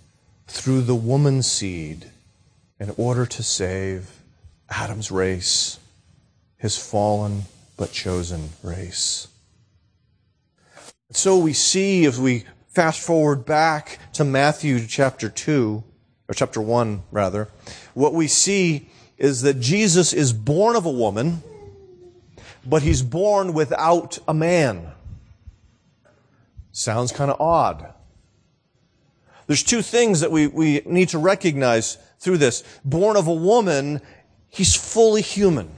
through 0.47 0.83
the 0.83 0.95
woman's 0.95 1.51
seed 1.51 2.11
in 2.79 2.93
order 2.99 3.25
to 3.25 3.43
save 3.43 4.11
Adam's 4.69 5.11
race, 5.11 5.79
his 6.59 6.77
fallen 6.77 7.45
but 7.79 7.91
chosen 7.91 8.51
race. 8.63 9.29
So 11.11 11.37
we 11.39 11.53
see 11.53 12.07
as 12.07 12.19
we 12.19 12.45
fast 12.69 13.01
forward 13.01 13.45
back 13.45 13.99
to 14.15 14.25
Matthew 14.25 14.87
chapter 14.87 15.29
2, 15.29 15.85
or 16.29 16.35
chapter 16.35 16.61
1 16.61 17.03
rather, 17.11 17.49
what 17.93 18.15
we 18.15 18.27
see 18.27 18.89
is 19.19 19.43
that 19.43 19.61
Jesus 19.61 20.13
is 20.13 20.33
born 20.33 20.77
of 20.77 20.87
a 20.87 20.91
woman, 20.91 21.43
but 22.67 22.83
he's 22.83 23.03
born 23.03 23.53
without 23.53 24.19
a 24.27 24.33
man. 24.33 24.93
Sounds 26.73 27.13
kind 27.13 27.31
of 27.31 27.41
odd. 27.41 27.93
There's 29.47 29.63
two 29.63 29.83
things 29.83 30.21
that 30.21 30.31
we, 30.31 30.47
we 30.47 30.81
need 30.87 31.11
to 31.11 31.19
recognize 31.19 31.99
through 32.19 32.39
this. 32.39 32.65
Born 32.83 33.19
of 33.19 33.27
a 33.27 33.35
woman, 33.35 34.01
he's 34.49 34.75
fully 34.75 35.21
human. 35.21 35.71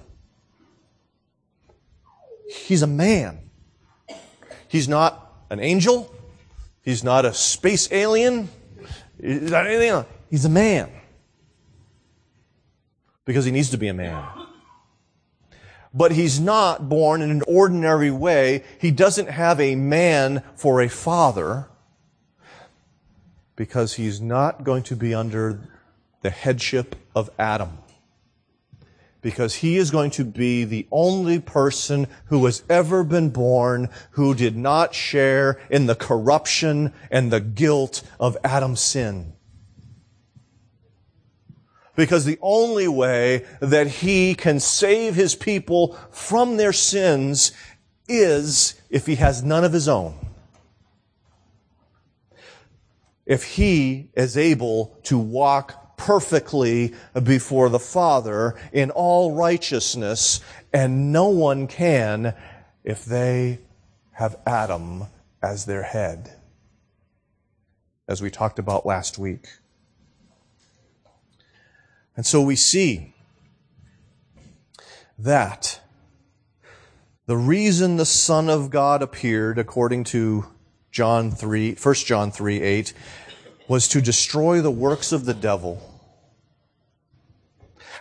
He's 2.49 2.83
a 2.83 2.87
man. 2.87 3.46
He's 4.76 4.88
not 4.88 5.33
an 5.49 5.59
angel. 5.59 6.14
He's 6.83 7.02
not 7.02 7.25
a 7.25 7.33
space 7.33 7.90
alien. 7.90 8.50
He's 9.18 9.50
not 9.50 9.66
anything 9.66 9.88
else. 9.88 10.06
He's 10.28 10.45
a 10.45 10.50
man 10.50 10.90
because 13.25 13.47
he 13.47 13.50
needs 13.50 13.71
to 13.71 13.78
be 13.78 13.88
a 13.88 13.95
man. 13.95 14.23
But 15.95 16.12
he's 16.12 16.38
not 16.38 16.90
born 16.90 17.23
in 17.23 17.30
an 17.30 17.42
ordinary 17.49 18.11
way. 18.11 18.64
He 18.78 18.90
doesn't 18.90 19.30
have 19.30 19.59
a 19.61 19.76
man 19.76 20.42
for 20.56 20.83
a 20.83 20.90
father 20.90 21.71
because 23.56 23.95
he's 23.95 24.21
not 24.21 24.62
going 24.62 24.83
to 24.83 24.95
be 24.95 25.14
under 25.14 25.59
the 26.21 26.28
headship 26.28 26.97
of 27.14 27.30
Adam. 27.38 27.78
Because 29.26 29.56
he 29.56 29.76
is 29.76 29.90
going 29.90 30.12
to 30.12 30.25
be 30.25 30.62
the 30.62 30.87
only 30.92 31.40
person 31.40 32.06
who 32.26 32.45
has 32.45 32.62
ever 32.71 33.02
been 33.02 33.30
born 33.30 33.88
who 34.12 34.37
did 34.37 34.56
not 34.56 34.95
share 34.95 35.59
in 35.68 35.87
the 35.87 35.97
corruption 35.97 36.92
and 37.11 37.33
the 37.33 37.40
guilt 37.40 38.04
of 38.21 38.37
Adam's 38.45 38.80
sin 38.80 39.33
because 41.97 42.25
the 42.25 42.39
only 42.41 42.86
way 42.86 43.45
that 43.58 43.89
he 43.89 44.36
can 44.36 44.60
save 44.60 45.17
his 45.17 45.34
people 45.34 45.99
from 46.12 46.56
their 46.56 46.73
sins 46.73 47.50
is 48.06 48.80
if 48.91 49.06
he 49.06 49.17
has 49.17 49.43
none 49.43 49.65
of 49.65 49.73
his 49.73 49.89
own. 49.89 50.15
If 53.25 53.43
he 53.43 54.10
is 54.15 54.36
able 54.36 55.00
to 55.04 55.19
walk 55.19 55.86
perfectly 55.97 56.95
before 57.23 57.69
the 57.69 57.78
Father 57.78 58.54
in 58.73 58.91
all 58.91 59.32
righteousness, 59.32 60.41
and 60.73 61.13
no 61.13 61.28
one 61.28 61.67
can 61.67 62.35
if 62.85 63.04
they 63.04 63.61
have 64.13 64.37
Adam 64.47 65.04
as 65.43 65.67
their 65.67 65.82
head, 65.82 66.32
as 68.09 68.23
we 68.23 68.30
talked 68.30 68.59
about 68.59 68.87
last 68.87 69.19
week. 69.19 69.47
And 72.17 72.25
so 72.25 72.41
we 72.41 72.56
see 72.56 73.15
that 75.19 75.80
the 77.26 77.37
reason 77.37 77.97
the 77.97 78.06
Son 78.06 78.49
of 78.49 78.71
God 78.71 79.02
appeared, 79.02 79.59
according 79.59 80.04
to 80.04 80.47
John 80.91 81.30
3, 81.30 81.75
1 81.75 81.95
John 81.95 82.30
3, 82.30 82.63
8, 82.63 82.93
was 83.69 83.89
to 83.89 84.00
destroy 84.00 84.61
the 84.61 84.71
works 84.71 85.13
of 85.13 85.25
the 85.25 85.35
devil. 85.35 85.83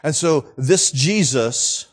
And 0.03 0.15
so 0.15 0.45
this 0.55 0.91
Jesus 0.91 1.87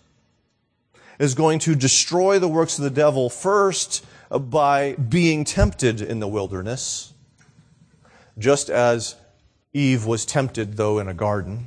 is 1.19 1.35
going 1.35 1.59
to 1.61 1.75
destroy 1.75 2.39
the 2.39 2.49
works 2.49 2.79
of 2.79 2.85
the 2.85 2.91
devil 2.91 3.31
first 3.31 4.05
by 4.31 4.95
being 4.95 5.45
tempted 5.45 6.01
in 6.01 6.21
the 6.21 6.29
wilderness, 6.29 7.13
just 8.39 8.71
as 8.71 9.17
Eve 9.73 10.05
was 10.07 10.25
tempted, 10.27 10.77
though, 10.77 10.99
in 10.99 11.09
a 11.09 11.15
garden. 11.15 11.67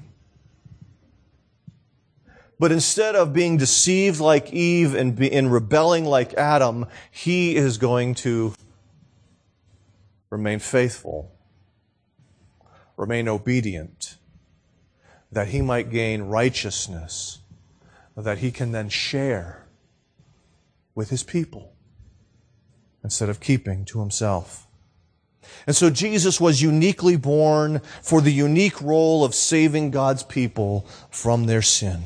But 2.57 2.71
instead 2.71 3.15
of 3.15 3.33
being 3.33 3.57
deceived 3.57 4.19
like 4.19 4.53
Eve 4.53 4.95
and, 4.95 5.15
be, 5.15 5.31
and 5.31 5.51
rebelling 5.51 6.05
like 6.05 6.33
Adam, 6.35 6.85
he 7.11 7.55
is 7.55 7.77
going 7.77 8.15
to 8.15 8.53
remain 10.29 10.59
faithful, 10.59 11.31
remain 12.97 13.27
obedient, 13.27 14.15
that 15.31 15.49
he 15.49 15.61
might 15.61 15.89
gain 15.89 16.23
righteousness, 16.23 17.39
that 18.15 18.37
he 18.39 18.51
can 18.51 18.71
then 18.71 18.89
share 18.89 19.67
with 20.93 21.09
his 21.09 21.23
people 21.23 21.73
instead 23.03 23.29
of 23.29 23.39
keeping 23.39 23.85
to 23.85 23.99
himself. 23.99 24.65
And 25.67 25.75
so 25.75 25.89
Jesus 25.89 26.41
was 26.41 26.61
uniquely 26.61 27.15
born 27.17 27.81
for 28.01 28.21
the 28.21 28.33
unique 28.33 28.81
role 28.81 29.23
of 29.23 29.35
saving 29.35 29.91
God's 29.91 30.23
people 30.23 30.87
from 31.11 31.45
their 31.45 31.61
sin. 31.61 32.03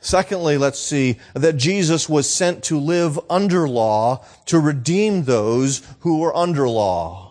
Secondly, 0.00 0.56
let's 0.56 0.78
see 0.78 1.18
that 1.34 1.56
Jesus 1.56 2.08
was 2.08 2.28
sent 2.28 2.64
to 2.64 2.78
live 2.78 3.18
under 3.28 3.68
law 3.68 4.24
to 4.46 4.58
redeem 4.58 5.24
those 5.24 5.82
who 6.00 6.18
were 6.18 6.34
under 6.34 6.68
law. 6.68 7.29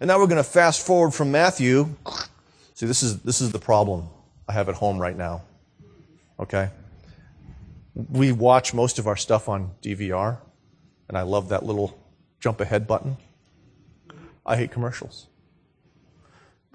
And 0.00 0.08
now 0.08 0.18
we're 0.18 0.26
going 0.26 0.36
to 0.36 0.44
fast 0.44 0.86
forward 0.86 1.12
from 1.12 1.32
Matthew. 1.32 1.94
See, 2.74 2.86
this 2.86 3.02
is, 3.02 3.20
this 3.20 3.40
is 3.40 3.52
the 3.52 3.58
problem 3.58 4.08
I 4.48 4.52
have 4.52 4.68
at 4.68 4.74
home 4.74 4.98
right 4.98 5.16
now. 5.16 5.42
Okay? 6.38 6.70
We 7.94 8.32
watch 8.32 8.74
most 8.74 8.98
of 8.98 9.06
our 9.06 9.16
stuff 9.16 9.48
on 9.48 9.70
DVR, 9.82 10.38
and 11.08 11.16
I 11.16 11.22
love 11.22 11.48
that 11.48 11.64
little 11.64 11.98
jump 12.40 12.60
ahead 12.60 12.86
button. 12.86 13.16
I 14.44 14.56
hate 14.56 14.70
commercials 14.70 15.28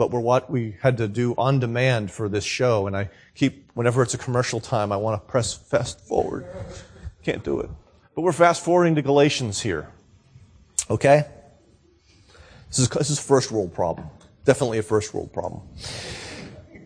but 0.01 0.09
we're 0.09 0.19
what 0.19 0.49
we 0.49 0.75
had 0.81 0.97
to 0.97 1.07
do 1.07 1.35
on 1.37 1.59
demand 1.59 2.09
for 2.09 2.27
this 2.27 2.43
show. 2.43 2.87
And 2.87 2.97
I 2.97 3.11
keep, 3.35 3.69
whenever 3.75 4.01
it's 4.01 4.15
a 4.15 4.17
commercial 4.17 4.59
time, 4.59 4.91
I 4.91 4.97
want 4.97 5.21
to 5.21 5.29
press 5.29 5.53
fast 5.53 6.01
forward. 6.01 6.43
Can't 7.21 7.43
do 7.43 7.59
it. 7.59 7.69
But 8.15 8.23
we're 8.23 8.31
fast 8.31 8.65
forwarding 8.65 8.95
to 8.95 9.03
Galatians 9.03 9.61
here. 9.61 9.89
Okay? 10.89 11.25
This 12.71 12.79
is, 12.79 12.89
this 12.89 13.09
is 13.09 13.19
a 13.19 13.21
first 13.21 13.51
world 13.51 13.73
problem. 13.73 14.07
Definitely 14.45 14.77
a 14.77 14.83
first 14.83 15.13
world 15.13 15.33
problem. 15.33 15.61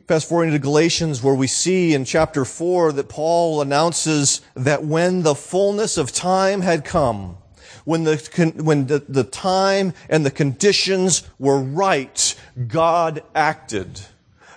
Fast 0.07 0.27
forwarding 0.27 0.53
to 0.53 0.59
Galatians 0.59 1.21
where 1.21 1.35
we 1.35 1.45
see 1.45 1.93
in 1.93 2.05
chapter 2.05 2.43
4 2.43 2.93
that 2.93 3.07
Paul 3.07 3.61
announces 3.61 4.41
that 4.55 4.83
when 4.83 5.21
the 5.21 5.35
fullness 5.35 5.99
of 5.99 6.11
time 6.11 6.61
had 6.61 6.85
come, 6.85 7.37
when 7.83 8.03
the, 8.03 8.53
when 8.63 8.87
the, 8.87 9.05
the 9.07 9.23
time 9.23 9.93
and 10.09 10.25
the 10.25 10.31
conditions 10.31 11.21
were 11.37 11.59
right, 11.59 12.35
God 12.67 13.21
acted. 13.35 14.01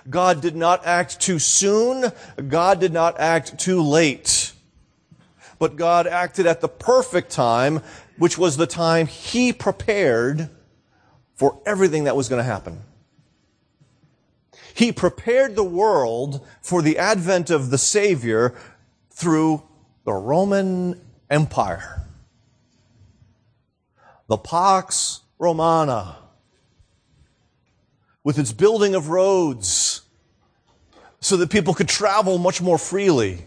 God 0.09 0.41
did 0.41 0.55
not 0.55 0.83
act 0.83 1.19
too 1.19 1.37
soon. 1.37 2.11
God 2.47 2.79
did 2.79 2.91
not 2.91 3.19
act 3.19 3.59
too 3.59 3.83
late. 3.83 4.53
But 5.59 5.75
God 5.75 6.07
acted 6.07 6.47
at 6.47 6.61
the 6.61 6.67
perfect 6.67 7.29
time, 7.29 7.81
which 8.17 8.35
was 8.35 8.57
the 8.57 8.65
time 8.65 9.05
He 9.05 9.53
prepared 9.53 10.49
for 11.39 11.57
everything 11.65 12.03
that 12.03 12.17
was 12.17 12.27
going 12.27 12.43
to 12.43 12.43
happen. 12.43 12.81
He 14.73 14.91
prepared 14.91 15.55
the 15.55 15.63
world 15.63 16.45
for 16.61 16.81
the 16.81 16.97
advent 16.97 17.49
of 17.49 17.69
the 17.69 17.77
Savior 17.77 18.53
through 19.09 19.63
the 20.03 20.11
Roman 20.13 20.99
Empire. 21.29 22.05
the 24.29 24.37
Pax 24.37 25.21
Romana, 25.39 26.17
with 28.23 28.37
its 28.37 28.53
building 28.53 28.93
of 28.93 29.09
roads 29.09 30.03
so 31.19 31.35
that 31.37 31.49
people 31.49 31.73
could 31.73 31.89
travel 31.89 32.37
much 32.37 32.61
more 32.61 32.77
freely. 32.77 33.39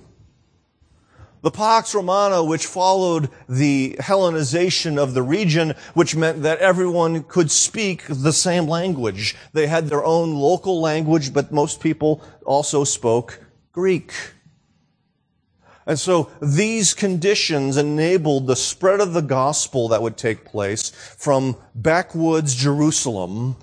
The 1.42 1.50
Pax 1.50 1.92
Romana, 1.92 2.44
which 2.44 2.66
followed 2.66 3.28
the 3.48 3.96
Hellenization 3.98 4.96
of 4.96 5.12
the 5.12 5.24
region, 5.24 5.74
which 5.92 6.14
meant 6.14 6.42
that 6.42 6.60
everyone 6.60 7.24
could 7.24 7.50
speak 7.50 8.04
the 8.08 8.32
same 8.32 8.68
language. 8.68 9.34
They 9.52 9.66
had 9.66 9.88
their 9.88 10.04
own 10.04 10.34
local 10.34 10.80
language, 10.80 11.32
but 11.32 11.50
most 11.50 11.80
people 11.80 12.22
also 12.46 12.84
spoke 12.84 13.40
Greek. 13.72 14.12
And 15.84 15.98
so 15.98 16.30
these 16.40 16.94
conditions 16.94 17.76
enabled 17.76 18.46
the 18.46 18.54
spread 18.54 19.00
of 19.00 19.12
the 19.12 19.20
gospel 19.20 19.88
that 19.88 20.00
would 20.00 20.16
take 20.16 20.44
place 20.44 20.90
from 20.90 21.56
backwoods 21.74 22.54
Jerusalem 22.54 23.56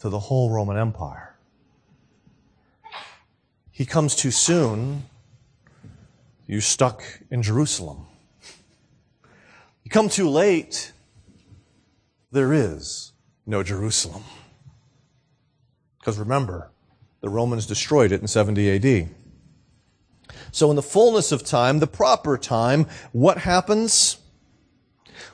to 0.00 0.08
the 0.08 0.18
whole 0.18 0.50
Roman 0.50 0.76
Empire. 0.76 1.36
He 3.70 3.86
comes 3.86 4.16
too 4.16 4.32
soon, 4.32 5.04
you're 6.46 6.60
stuck 6.60 7.02
in 7.30 7.42
Jerusalem. 7.42 8.06
You 9.82 9.90
come 9.90 10.08
too 10.08 10.28
late, 10.28 10.92
there 12.30 12.52
is 12.52 13.12
no 13.46 13.62
Jerusalem. 13.62 14.24
Because 15.98 16.18
remember, 16.18 16.70
the 17.20 17.28
Romans 17.28 17.66
destroyed 17.66 18.12
it 18.12 18.20
in 18.20 18.28
70 18.28 18.76
AD. 18.76 19.08
So 20.52 20.70
in 20.70 20.76
the 20.76 20.82
fullness 20.82 21.32
of 21.32 21.44
time, 21.44 21.78
the 21.78 21.86
proper 21.86 22.36
time, 22.36 22.86
what 23.12 23.38
happens? 23.38 24.18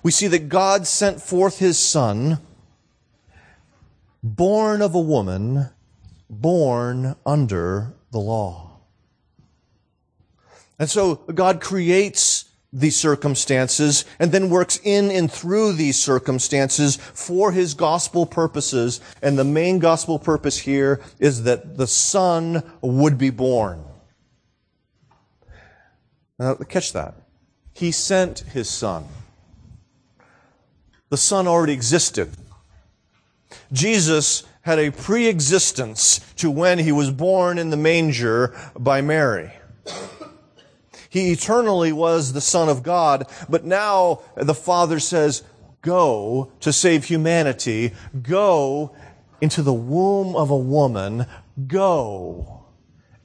We 0.03 0.11
see 0.11 0.29
that 0.29 0.49
God 0.49 0.87
sent 0.87 1.20
forth 1.20 1.59
his 1.59 1.79
son, 1.79 2.38
born 4.23 4.83
of 4.83 4.94
a 4.94 5.01
woman, 5.01 5.70
born 6.29 7.16
under 7.27 7.94
the 8.12 8.20
law. 8.20 8.69
And 10.81 10.88
so 10.90 11.16
God 11.16 11.61
creates 11.61 12.47
these 12.73 12.99
circumstances 12.99 14.07
and 14.19 14.33
then 14.33 14.49
works 14.49 14.81
in 14.83 15.11
and 15.11 15.31
through 15.31 15.75
these 15.75 15.99
circumstances 15.99 16.97
for 16.97 17.53
his 17.53 17.75
gospel 17.75 18.25
purposes. 18.25 19.01
And 19.21 19.38
the 19.38 19.45
main 19.45 19.79
gospel 19.79 20.19
purpose 20.19 20.59
here 20.59 21.03
is 21.19 21.43
that 21.43 21.77
the 21.77 21.87
son 21.87 22.62
would 22.81 23.19
be 23.19 23.29
born. 23.29 23.85
Now, 26.38 26.55
catch 26.55 26.95
that. 26.95 27.14
He 27.75 27.93
sent 27.93 28.40
his 28.40 28.71
son. 28.71 29.05
The 31.11 31.19
son 31.19 31.47
already 31.47 31.75
existed. 31.75 32.31
Jesus 33.71 34.45
had 34.62 34.79
a 34.79 34.93
pre-existence 34.93 36.21
to 36.37 36.51
when 36.51 36.79
he 36.79 36.93
was 36.93 37.11
born 37.11 37.59
in 37.59 37.69
the 37.69 37.77
manger 37.77 38.57
by 38.79 39.03
Mary. 39.03 39.53
He 41.11 41.33
eternally 41.33 41.92
was 41.92 42.33
the 42.33 42.40
Son 42.40 42.70
of 42.70 42.83
God, 42.83 43.27
but 43.49 43.64
now 43.64 44.23
the 44.37 44.55
Father 44.55 44.99
says, 44.99 45.42
go 45.83 46.53
to 46.61 46.73
save 46.73 47.05
humanity. 47.05 47.92
Go 48.23 48.94
into 49.40 49.62
the 49.62 49.73
womb 49.73 50.37
of 50.37 50.51
a 50.51 50.57
woman. 50.57 51.27
Go 51.66 52.64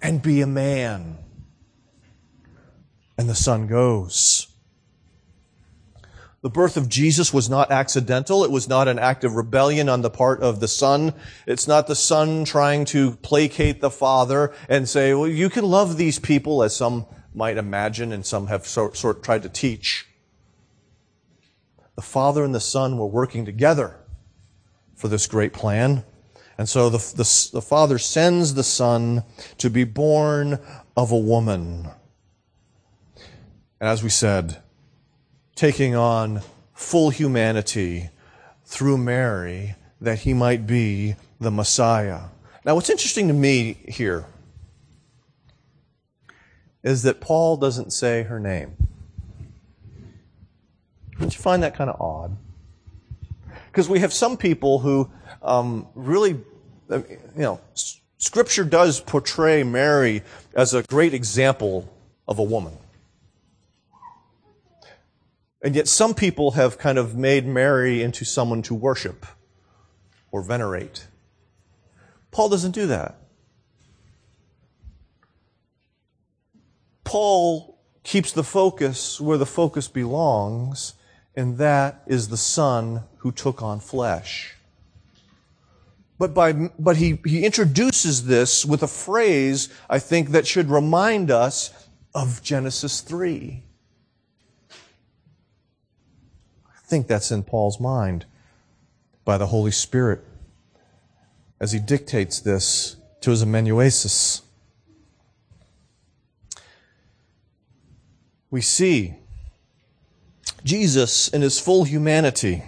and 0.02 0.21
be 0.21 0.41
a 0.41 0.48
man. 0.48 1.17
And 3.17 3.30
the 3.30 3.36
son 3.36 3.67
goes. 3.67 4.48
The 6.41 6.50
birth 6.50 6.78
of 6.78 6.89
Jesus 6.89 7.34
was 7.34 7.50
not 7.50 7.71
accidental. 7.71 8.43
It 8.43 8.52
was 8.52 8.69
not 8.69 8.88
an 8.88 9.00
act 9.00 9.24
of 9.24 9.36
rebellion 9.36 9.89
on 9.89 10.02
the 10.02 10.12
part 10.12 10.41
of 10.41 10.60
the 10.60 10.67
son. 10.67 11.13
It's 11.48 11.67
not 11.67 11.88
the 11.88 11.95
son 11.95 12.45
trying 12.45 12.86
to 12.86 13.15
placate 13.17 13.82
the 13.82 13.89
father 13.89 14.54
and 14.69 14.88
say, 14.88 15.13
well, 15.13 15.28
you 15.28 15.50
can 15.50 15.65
love 15.65 15.98
these 15.98 16.19
people 16.19 16.62
as 16.62 16.76
some 16.76 17.08
might 17.36 17.58
imagine 17.58 18.12
and 18.12 18.26
some 18.26 18.48
have 18.48 18.65
sort, 18.65 18.98
sort 18.98 19.24
tried 19.24 19.43
to 19.43 19.50
teach. 19.50 20.08
The 21.95 22.02
father 22.02 22.43
and 22.43 22.54
the 22.54 22.60
son 22.60 22.98
were 22.98 23.08
working 23.08 23.45
together 23.45 23.98
for 24.95 25.08
this 25.08 25.28
great 25.28 25.54
plan. 25.54 26.04
And 26.58 26.69
so 26.69 26.89
the, 26.89 26.98
the, 26.98 27.50
the 27.54 27.62
father 27.62 27.98
sends 27.98 28.54
the 28.54 28.63
son 28.63 29.24
to 29.58 29.69
be 29.69 29.84
born 29.84 30.60
of 30.95 31.12
a 31.12 31.17
woman. 31.17 31.89
And 33.80 33.89
as 33.89 34.02
we 34.02 34.10
said, 34.10 34.62
taking 35.56 35.95
on 35.95 36.41
full 36.74 37.10
humanity 37.10 38.10
through 38.63 38.98
Mary 38.98 39.76
that 40.02 40.19
he 40.19 40.34
might 40.34 40.65
be 40.65 41.15
the 41.39 41.52
Messiah. 41.52 42.21
Now, 42.63 42.76
what's 42.76 42.89
interesting 42.89 43.28
to 43.28 43.34
me 43.34 43.78
here 43.88 44.26
is 46.86 47.02
that 47.02 47.19
Paul 47.19 47.58
doesn't 47.58 47.91
say 47.91 48.24
her 48.24 48.39
name. 48.39 48.78
Don't 51.19 51.36
you 51.36 51.41
find 51.41 51.63
that 51.63 51.76
kind 51.76 51.89
of 51.89 52.00
odd? 52.00 52.38
Because 53.71 53.89
we 53.89 54.00
have 54.00 54.13
some 54.13 54.38
people 54.38 54.80
who 54.80 55.10
um, 55.41 55.88
really, 55.95 56.39
you 56.89 57.19
know, 57.36 57.60
Scripture 58.19 58.63
does 58.63 59.02
portray 59.02 59.63
Mary 59.63 60.21
as 60.54 60.76
a 60.76 60.84
great 60.84 61.15
example 61.15 61.91
of 62.28 62.38
a 62.38 62.43
woman. 62.43 62.78
And 65.63 65.76
yet 65.76 65.88
some 65.88 66.13
people 66.13 66.52
have 66.52 66.78
kind 66.78 67.00
of 67.00 67.17
made 67.17 67.48
Mary 67.48 68.04
into 68.04 68.24
someone 68.26 68.62
to 68.62 68.76
worship 68.76 69.26
or 70.32 70.43
venerate. 70.43 71.08
Paul 72.30 72.50
doesn't 72.50 72.71
do 72.71 72.86
that. 72.88 73.15
Paul 77.06 77.80
keeps 78.04 78.34
the 78.34 78.44
focus 78.44 79.22
where 79.22 79.38
the 79.38 79.46
focus 79.46 79.88
belongs, 79.88 80.96
and 81.36 81.58
that 81.58 82.04
is 82.06 82.28
the 82.28 82.38
Son 82.38 83.04
who 83.20 83.32
took 83.32 83.62
on 83.62 83.80
flesh. 83.80 84.56
But, 86.18 86.34
by, 86.34 86.54
but 86.54 86.98
he, 86.98 87.20
he 87.26 87.46
introduces 87.46 88.26
this 88.26 88.65
with 88.65 88.84
a 88.84 88.88
phrase, 88.88 89.70
I 89.89 90.00
think, 90.00 90.30
that 90.30 90.48
should 90.48 90.70
remind 90.70 91.32
us 91.32 91.72
of 92.13 92.41
Genesis 92.41 93.02
3. 93.02 93.63
I 96.68 96.88
think 96.88 97.08
that's 97.08 97.32
in 97.32 97.44
Paul's 97.44 97.80
mind 97.80 98.26
by 99.26 99.38
the 99.38 99.48
Holy 99.48 99.72
Spirit 99.72 100.24
as 101.60 101.72
he 101.72 101.80
dictates 101.80 102.39
this 102.39 102.96
to 103.22 103.32
his 103.32 103.41
amanuensis. 103.41 104.41
We 108.56 108.62
see 108.62 109.15
Jesus 110.63 111.28
in 111.28 111.41
his 111.41 111.60
full 111.60 111.84
humanity 111.84 112.63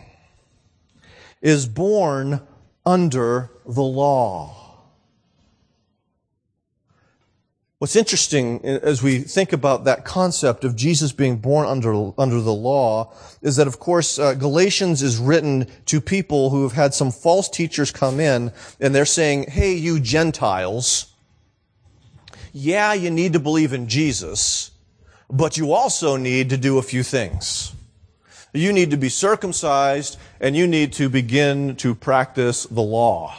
is 1.42 1.66
born 1.66 2.42
under 2.86 3.52
the 3.66 3.84
law. 3.84 4.84
What's 7.78 7.96
interesting 7.96 8.66
as 8.66 9.02
we 9.02 9.20
think 9.20 9.54
about 9.54 9.86
that 9.86 10.04
concept 10.04 10.66
of 10.66 10.76
Jesus 10.76 11.14
being 11.14 11.38
born 11.38 11.66
under, 11.66 12.12
under 12.18 12.42
the 12.42 12.54
law 12.54 13.14
is 13.42 13.56
that, 13.56 13.68
of 13.68 13.80
course, 13.80 14.20
uh, 14.20 14.34
Galatians 14.34 15.02
is 15.02 15.18
written 15.18 15.68
to 15.86 16.02
people 16.02 16.50
who 16.50 16.64
have 16.64 16.74
had 16.74 16.94
some 16.94 17.12
false 17.12 17.48
teachers 17.48 17.92
come 17.92 18.20
in 18.20 18.52
and 18.82 18.94
they're 18.94 19.06
saying, 19.06 19.52
hey, 19.52 19.74
you 19.74 20.02
Gentiles, 20.02 21.14
yeah, 22.52 22.92
you 22.92 23.10
need 23.10 23.32
to 23.32 23.40
believe 23.40 23.72
in 23.72 23.88
Jesus, 23.88 24.72
but 25.30 25.58
you 25.58 25.74
also 25.74 26.16
need 26.18 26.50
to 26.50 26.58
do 26.58 26.78
a 26.78 26.82
few 26.82 27.04
things. 27.04 27.74
You 28.54 28.72
need 28.74 28.92
to 28.92 28.98
be 28.98 29.10
circumcised 29.10 30.18
and 30.40 30.56
you 30.56 30.68
need 30.68 30.94
to 30.94 31.10
begin 31.10 31.76
to 31.78 31.94
practice 31.94 32.64
the 32.64 32.82
law. 32.82 33.36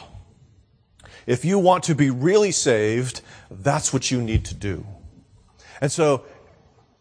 If 1.25 1.43
you 1.45 1.59
want 1.59 1.83
to 1.85 1.95
be 1.95 2.09
really 2.09 2.51
saved, 2.51 3.21
that's 3.49 3.91
what 3.91 4.11
you 4.11 4.21
need 4.21 4.45
to 4.45 4.55
do. 4.55 4.85
And 5.81 5.91
so 5.91 6.25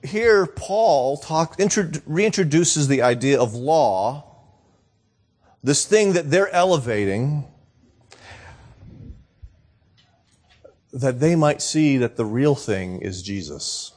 here 0.02 0.46
Paul 0.46 1.16
talk, 1.16 1.56
reintroduces 1.58 2.88
the 2.88 3.02
idea 3.02 3.40
of 3.40 3.54
law, 3.54 4.24
this 5.62 5.84
thing 5.84 6.12
that 6.12 6.30
they're 6.30 6.50
elevating, 6.50 7.44
that 10.92 11.20
they 11.20 11.36
might 11.36 11.60
see 11.60 11.96
that 11.98 12.16
the 12.16 12.24
real 12.24 12.54
thing 12.54 13.00
is 13.00 13.22
Jesus, 13.22 13.92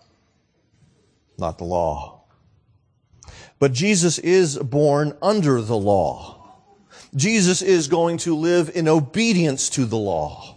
not 1.42 1.58
the 1.58 1.66
law. 1.66 2.24
But 3.60 3.74
Jesus 3.74 4.18
is 4.20 4.58
born 4.58 5.18
under 5.22 5.62
the 5.62 5.78
law. 5.78 6.38
Jesus 7.16 7.62
is 7.62 7.88
going 7.88 8.18
to 8.20 8.36
live 8.36 8.72
in 8.74 8.88
obedience 8.88 9.70
to 9.72 9.86
the 9.86 9.98
law. 9.98 10.56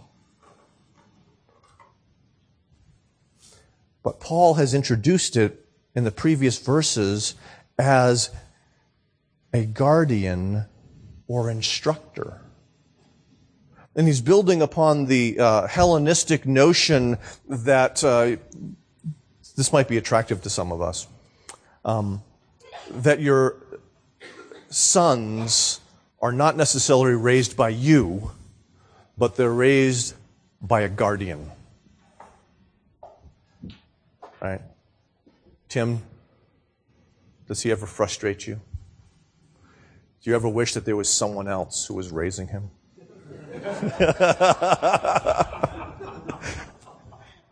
But 4.01 4.19
Paul 4.19 4.53
has 4.53 4.73
introduced 4.73 5.35
it 5.35 5.67
in 5.93 6.03
the 6.03 6.11
previous 6.11 6.59
verses 6.59 7.35
as 7.77 8.29
a 9.53 9.65
guardian 9.65 10.65
or 11.27 11.49
instructor. 11.49 12.41
And 13.95 14.07
he's 14.07 14.21
building 14.21 14.61
upon 14.61 15.05
the 15.05 15.39
uh, 15.39 15.67
Hellenistic 15.67 16.45
notion 16.45 17.17
that 17.47 18.03
uh, 18.03 18.35
this 19.55 19.71
might 19.71 19.87
be 19.87 19.97
attractive 19.97 20.41
to 20.43 20.49
some 20.49 20.71
of 20.71 20.81
us. 20.81 21.07
Um, 21.83 22.21
that 22.91 23.19
your 23.19 23.57
sons 24.69 25.79
are 26.21 26.31
not 26.31 26.57
necessarily 26.57 27.15
raised 27.15 27.55
by 27.55 27.69
you, 27.69 28.31
but 29.17 29.35
they're 29.35 29.53
raised 29.53 30.15
by 30.61 30.81
a 30.81 30.89
guardian. 30.89 31.51
Right? 34.41 34.61
Tim, 35.69 36.01
does 37.47 37.61
he 37.61 37.71
ever 37.71 37.85
frustrate 37.85 38.47
you? 38.47 38.59
Do 40.21 40.29
you 40.29 40.35
ever 40.35 40.49
wish 40.49 40.73
that 40.73 40.85
there 40.85 40.95
was 40.95 41.07
someone 41.07 41.47
else 41.47 41.85
who 41.85 41.93
was 41.93 42.11
raising 42.11 42.47
him? 42.47 42.71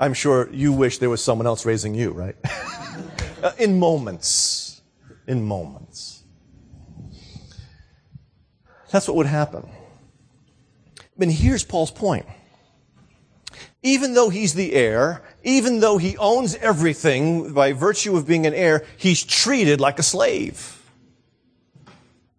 I'm 0.03 0.13
sure 0.13 0.49
you 0.51 0.73
wish 0.73 0.97
there 0.97 1.09
was 1.09 1.23
someone 1.23 1.47
else 1.47 1.65
raising 1.65 1.95
you, 1.95 2.11
right? 2.11 2.35
Uh, 3.41 3.51
in 3.59 3.77
moments. 3.77 4.81
In 5.27 5.43
moments. 5.43 6.23
That's 8.89 9.05
what 9.05 9.17
would 9.17 9.25
happen. 9.25 9.67
But 11.17 11.27
here's 11.27 11.65
Paul's 11.65 11.91
point. 11.91 12.25
Even 13.81 14.13
though 14.13 14.29
he's 14.29 14.53
the 14.53 14.71
heir, 14.71 15.21
even 15.43 15.81
though 15.81 15.97
he 15.97 16.15
owns 16.15 16.55
everything 16.55 17.51
by 17.51 17.73
virtue 17.73 18.15
of 18.15 18.25
being 18.25 18.45
an 18.45 18.53
heir, 18.53 18.85
he's 18.95 19.21
treated 19.25 19.81
like 19.81 19.99
a 19.99 20.03
slave. 20.03 20.81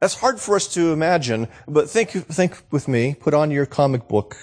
That's 0.00 0.14
hard 0.14 0.40
for 0.40 0.56
us 0.56 0.66
to 0.68 0.90
imagine, 0.90 1.48
but 1.68 1.90
think, 1.90 2.12
think 2.12 2.62
with 2.70 2.88
me. 2.88 3.14
Put 3.14 3.34
on 3.34 3.50
your 3.50 3.66
comic 3.66 4.08
book 4.08 4.38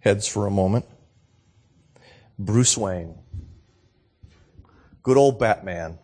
heads 0.00 0.28
for 0.28 0.46
a 0.46 0.50
moment. 0.50 0.84
Bruce 2.44 2.76
Wayne. 2.76 3.14
Good 5.04 5.16
old 5.16 5.38
Batman. 5.38 5.98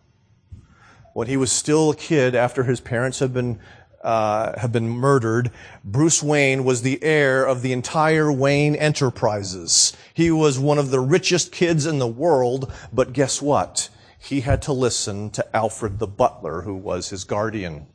When 1.13 1.27
he 1.27 1.37
was 1.37 1.51
still 1.51 1.91
a 1.91 1.97
kid 1.97 2.37
after 2.37 2.63
his 2.63 2.81
parents 2.81 3.19
had 3.19 3.35
been 3.35 3.59
uh, 4.05 4.69
been 4.69 4.89
murdered, 4.89 5.51
Bruce 5.85 6.23
Wayne 6.23 6.63
was 6.63 6.83
the 6.83 7.03
heir 7.03 7.45
of 7.45 7.63
the 7.63 7.73
entire 7.73 8.31
Wayne 8.31 8.77
Enterprises. 8.77 9.93
He 10.15 10.31
was 10.31 10.61
one 10.61 10.79
of 10.79 10.91
the 10.91 11.01
richest 11.01 11.51
kids 11.51 11.85
in 11.85 11.99
the 11.99 12.07
world, 12.07 12.73
but 12.93 13.13
guess 13.13 13.43
what? 13.43 13.89
He 14.17 14.43
had 14.43 14.63
to 14.63 14.73
listen 14.73 15.31
to 15.31 15.57
Alfred 15.57 15.99
the 15.99 16.07
butler, 16.07 16.63
who 16.63 16.77
was 16.77 17.09
his 17.09 17.25
guardian. 17.25 17.89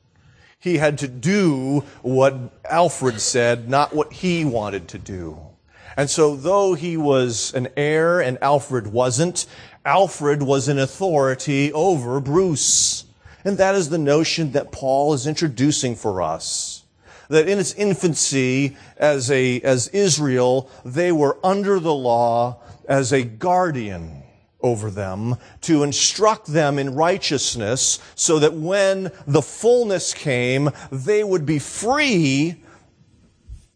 He 0.60 0.78
had 0.78 0.98
to 0.98 1.08
do 1.08 1.86
what 2.02 2.36
Alfred 2.70 3.22
said, 3.22 3.70
not 3.70 3.94
what 3.94 4.12
he 4.12 4.44
wanted 4.44 4.90
to 4.90 4.98
do. 4.98 5.53
And 5.96 6.10
so 6.10 6.36
though 6.36 6.74
he 6.74 6.98
was 6.98 7.54
an 7.54 7.70
heir 7.78 8.20
and 8.20 8.38
Alfred 8.42 8.88
wasn't, 8.88 9.46
Alfred 9.86 10.42
was 10.42 10.68
an 10.68 10.80
authority 10.80 11.72
over 11.74 12.20
Bruce. 12.20 13.06
And 13.46 13.58
that 13.58 13.76
is 13.76 13.90
the 13.90 13.98
notion 13.98 14.54
that 14.54 14.72
Paul 14.72 15.14
is 15.14 15.28
introducing 15.28 15.96
for 15.96 16.22
us. 16.22 16.84
That 17.30 17.48
in 17.48 17.60
its 17.60 17.74
infancy 17.74 18.78
as 18.98 19.30
a, 19.32 19.60
as 19.62 19.88
Israel, 19.90 20.70
they 20.86 21.12
were 21.12 21.38
under 21.44 21.80
the 21.80 21.94
law 21.94 22.62
as 22.88 23.12
a 23.12 23.24
guardian 23.24 24.24
over 24.62 24.90
them 24.90 25.36
to 25.62 25.84
instruct 25.84 26.48
them 26.48 26.80
in 26.80 26.96
righteousness 26.96 28.00
so 28.16 28.40
that 28.40 28.54
when 28.54 29.12
the 29.28 29.42
fullness 29.42 30.14
came, 30.14 30.70
they 30.92 31.24
would 31.24 31.46
be 31.46 31.60
free 31.60 32.64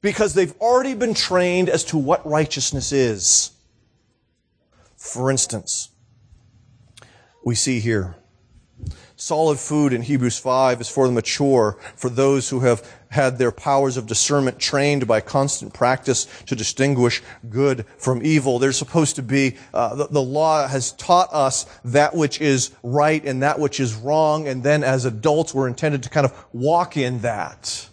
because 0.01 0.33
they've 0.33 0.55
already 0.60 0.93
been 0.93 1.13
trained 1.13 1.69
as 1.69 1.83
to 1.86 1.97
what 1.97 2.25
righteousness 2.25 2.91
is. 2.91 3.51
For 4.95 5.31
instance, 5.31 5.89
we 7.43 7.55
see 7.55 7.79
here 7.79 8.15
solid 9.17 9.57
food 9.57 9.93
in 9.93 10.03
Hebrews 10.03 10.38
5 10.38 10.79
is 10.79 10.89
for 10.89 11.07
the 11.07 11.13
mature, 11.13 11.77
for 11.95 12.10
those 12.10 12.49
who 12.49 12.60
have 12.62 12.88
had 13.10 13.38
their 13.38 13.51
powers 13.51 13.97
of 13.97 14.05
discernment 14.05 14.60
trained 14.60 15.07
by 15.07 15.21
constant 15.21 15.73
practice 15.73 16.27
to 16.45 16.55
distinguish 16.55 17.23
good 17.49 17.86
from 17.97 18.21
evil. 18.23 18.60
They're 18.60 18.71
supposed 18.71 19.15
to 19.15 19.23
be, 19.23 19.57
uh, 19.73 19.95
the, 19.95 20.07
the 20.07 20.21
law 20.21 20.67
has 20.67 20.91
taught 20.93 21.29
us 21.33 21.65
that 21.83 22.15
which 22.15 22.39
is 22.39 22.71
right 22.83 23.23
and 23.25 23.41
that 23.41 23.60
which 23.60 23.79
is 23.79 23.95
wrong, 23.95 24.47
and 24.47 24.62
then 24.62 24.83
as 24.83 25.05
adults 25.05 25.53
we're 25.53 25.67
intended 25.67 26.03
to 26.03 26.10
kind 26.10 26.25
of 26.25 26.45
walk 26.53 26.95
in 26.95 27.19
that 27.21 27.87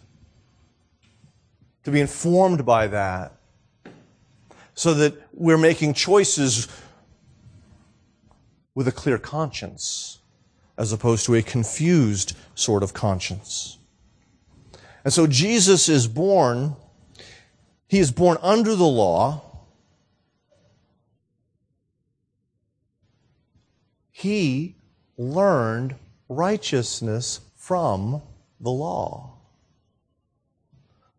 to 1.85 1.91
be 1.91 2.01
informed 2.01 2.65
by 2.67 2.87
that 2.89 3.33
so 4.75 4.95
that 4.95 5.15
we're 5.33 5.59
making 5.59 5.95
choices 5.95 6.67
with 8.75 8.89
a 8.89 8.93
clear 8.93 9.19
conscience 9.19 10.19
as 10.77 10.93
opposed 10.93 11.25
to 11.27 11.35
a 11.35 11.43
confused 11.43 12.37
sort 12.55 12.83
of 12.83 12.93
conscience. 12.93 13.79
And 15.05 15.13
so 15.13 15.27
Jesus 15.27 15.89
is 15.89 16.09
born, 16.09 16.75
he 17.87 17.99
is 17.99 18.11
born 18.11 18.39
under 18.43 18.75
the 18.75 18.85
law. 18.85 19.43
He 24.11 24.77
learned 25.17 25.95
righteousness 26.29 27.41
from 27.55 28.23
the 28.59 28.71
law. 28.71 29.34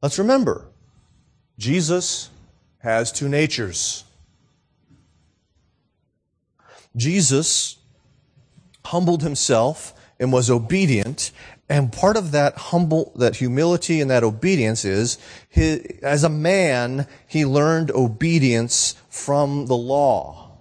Let's 0.06 0.20
remember, 0.20 0.68
Jesus 1.58 2.30
has 2.78 3.12
two 3.12 3.28
natures. 3.28 4.04
Jesus 6.96 7.78
humbled 8.86 9.24
himself 9.24 9.96
and 10.20 10.32
was 10.32 10.52
obedient. 10.52 11.32
And 11.70 11.91
part 11.91 12.18
of 12.18 12.34
that 12.34 12.56
humble, 12.56 13.13
that 13.15 13.38
humility 13.38 14.00
and 14.00 14.12
that 14.12 14.24
obedience 14.24 14.86
is, 14.86 15.18
his, 15.50 15.82
as 16.04 16.24
a 16.24 16.30
man, 16.30 17.08
he 17.26 17.44
learned 17.44 17.89
obedience 17.89 18.94
from 19.10 19.65
the 19.65 19.76
law. 19.76 20.52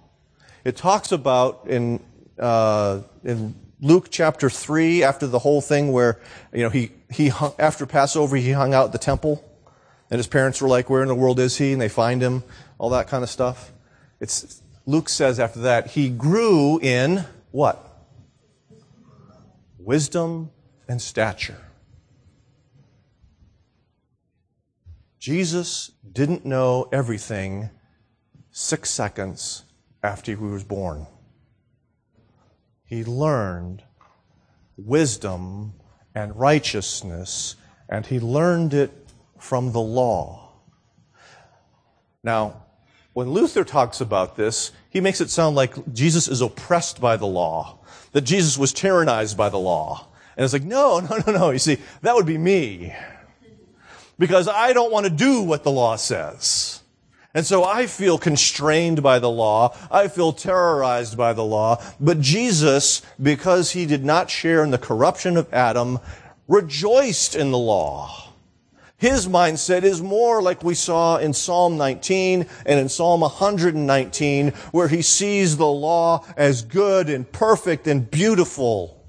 It 0.63 0.75
talks 0.75 1.11
about 1.11 1.67
in, 1.67 2.03
uh, 2.39 3.01
in 3.23 3.53
Luke 3.81 4.07
chapter 4.09 4.49
3, 4.49 5.03
after 5.03 5.27
the 5.27 5.39
whole 5.39 5.61
thing 5.61 5.91
where, 5.91 6.19
you 6.53 6.63
know, 6.63 6.69
he, 6.69 6.91
he 7.09 7.27
hung, 7.27 7.53
after 7.59 7.85
Passover, 7.85 8.37
he 8.37 8.51
hung 8.51 8.73
out 8.73 8.91
the 8.91 8.97
temple, 8.97 9.43
and 10.09 10.17
his 10.17 10.27
parents 10.27 10.61
were 10.61 10.69
like, 10.69 10.89
where 10.89 11.01
in 11.01 11.07
the 11.07 11.15
world 11.15 11.39
is 11.39 11.57
he? 11.57 11.73
And 11.73 11.81
they 11.81 11.89
find 11.89 12.21
him, 12.21 12.43
all 12.77 12.89
that 12.91 13.07
kind 13.07 13.23
of 13.23 13.29
stuff. 13.29 13.71
It's, 14.19 14.61
Luke 14.85 15.09
says 15.09 15.39
after 15.39 15.59
that, 15.61 15.87
he 15.87 16.09
grew 16.09 16.79
in 16.79 17.25
what? 17.51 18.05
Wisdom 19.77 20.51
and 20.87 21.01
stature. 21.01 21.61
Jesus 25.19 25.91
didn't 26.09 26.45
know 26.45 26.87
everything 26.93 27.71
six 28.51 28.89
seconds 28.89 29.63
after 30.01 30.31
he 30.31 30.37
was 30.37 30.63
born 30.63 31.07
he 32.85 33.03
learned 33.03 33.83
wisdom 34.77 35.73
and 36.13 36.35
righteousness, 36.35 37.55
and 37.89 38.05
he 38.05 38.19
learned 38.19 38.73
it 38.73 38.91
from 39.37 39.71
the 39.71 39.81
law. 39.81 40.49
Now, 42.23 42.63
when 43.13 43.29
Luther 43.31 43.63
talks 43.63 44.01
about 44.01 44.35
this, 44.35 44.71
he 44.89 44.99
makes 44.99 45.21
it 45.21 45.29
sound 45.29 45.55
like 45.55 45.93
Jesus 45.93 46.27
is 46.27 46.41
oppressed 46.41 46.99
by 46.99 47.17
the 47.17 47.25
law, 47.25 47.79
that 48.11 48.21
Jesus 48.21 48.57
was 48.57 48.73
tyrannized 48.73 49.37
by 49.37 49.49
the 49.49 49.59
law. 49.59 50.07
And 50.35 50.43
it's 50.43 50.53
like, 50.53 50.63
no, 50.63 50.99
no, 51.09 51.21
no, 51.25 51.33
no. 51.33 51.49
You 51.51 51.59
see, 51.59 51.77
that 52.01 52.15
would 52.15 52.25
be 52.25 52.37
me. 52.37 52.93
Because 54.17 54.47
I 54.47 54.73
don't 54.73 54.91
want 54.91 55.05
to 55.05 55.09
do 55.09 55.41
what 55.41 55.63
the 55.63 55.71
law 55.71 55.95
says. 55.95 56.81
And 57.35 57.45
so 57.45 57.65
I 57.65 57.85
feel 57.85 58.17
constrained 58.17 59.03
by 59.03 59.19
the 59.19 59.29
law. 59.29 59.75
I 59.91 60.07
feel 60.07 60.31
terrorized 60.31 61.17
by 61.17 61.33
the 61.33 61.43
law. 61.43 61.83
But 61.99 62.21
Jesus, 62.21 63.01
because 63.21 63.71
he 63.71 63.85
did 63.85 64.05
not 64.05 64.29
share 64.29 64.63
in 64.63 64.71
the 64.71 64.77
corruption 64.77 65.35
of 65.35 65.53
Adam, 65.53 65.99
rejoiced 66.47 67.35
in 67.35 67.51
the 67.51 67.57
law. 67.57 68.31
His 68.97 69.27
mindset 69.27 69.83
is 69.83 70.01
more 70.01 70.41
like 70.41 70.63
we 70.63 70.75
saw 70.75 71.17
in 71.17 71.33
Psalm 71.33 71.77
19 71.77 72.45
and 72.65 72.79
in 72.79 72.87
Psalm 72.87 73.19
119, 73.19 74.47
where 74.71 74.87
he 74.87 75.01
sees 75.01 75.57
the 75.57 75.67
law 75.67 76.25
as 76.37 76.61
good 76.61 77.09
and 77.09 77.29
perfect 77.29 77.85
and 77.85 78.09
beautiful 78.09 79.05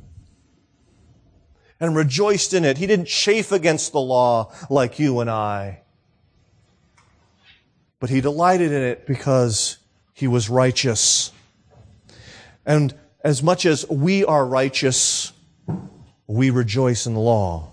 and 1.78 1.94
rejoiced 1.94 2.54
in 2.54 2.64
it. 2.64 2.78
He 2.78 2.88
didn't 2.88 3.06
chafe 3.06 3.52
against 3.52 3.92
the 3.92 4.00
law 4.00 4.52
like 4.68 4.98
you 4.98 5.20
and 5.20 5.30
I 5.30 5.82
but 8.00 8.10
he 8.10 8.20
delighted 8.20 8.72
in 8.72 8.82
it 8.82 9.06
because 9.06 9.78
he 10.12 10.26
was 10.26 10.48
righteous. 10.48 11.32
And 12.64 12.94
as 13.22 13.42
much 13.42 13.66
as 13.66 13.88
we 13.88 14.24
are 14.24 14.46
righteous, 14.46 15.32
we 16.26 16.50
rejoice 16.50 17.06
in 17.06 17.14
the 17.14 17.20
law. 17.20 17.72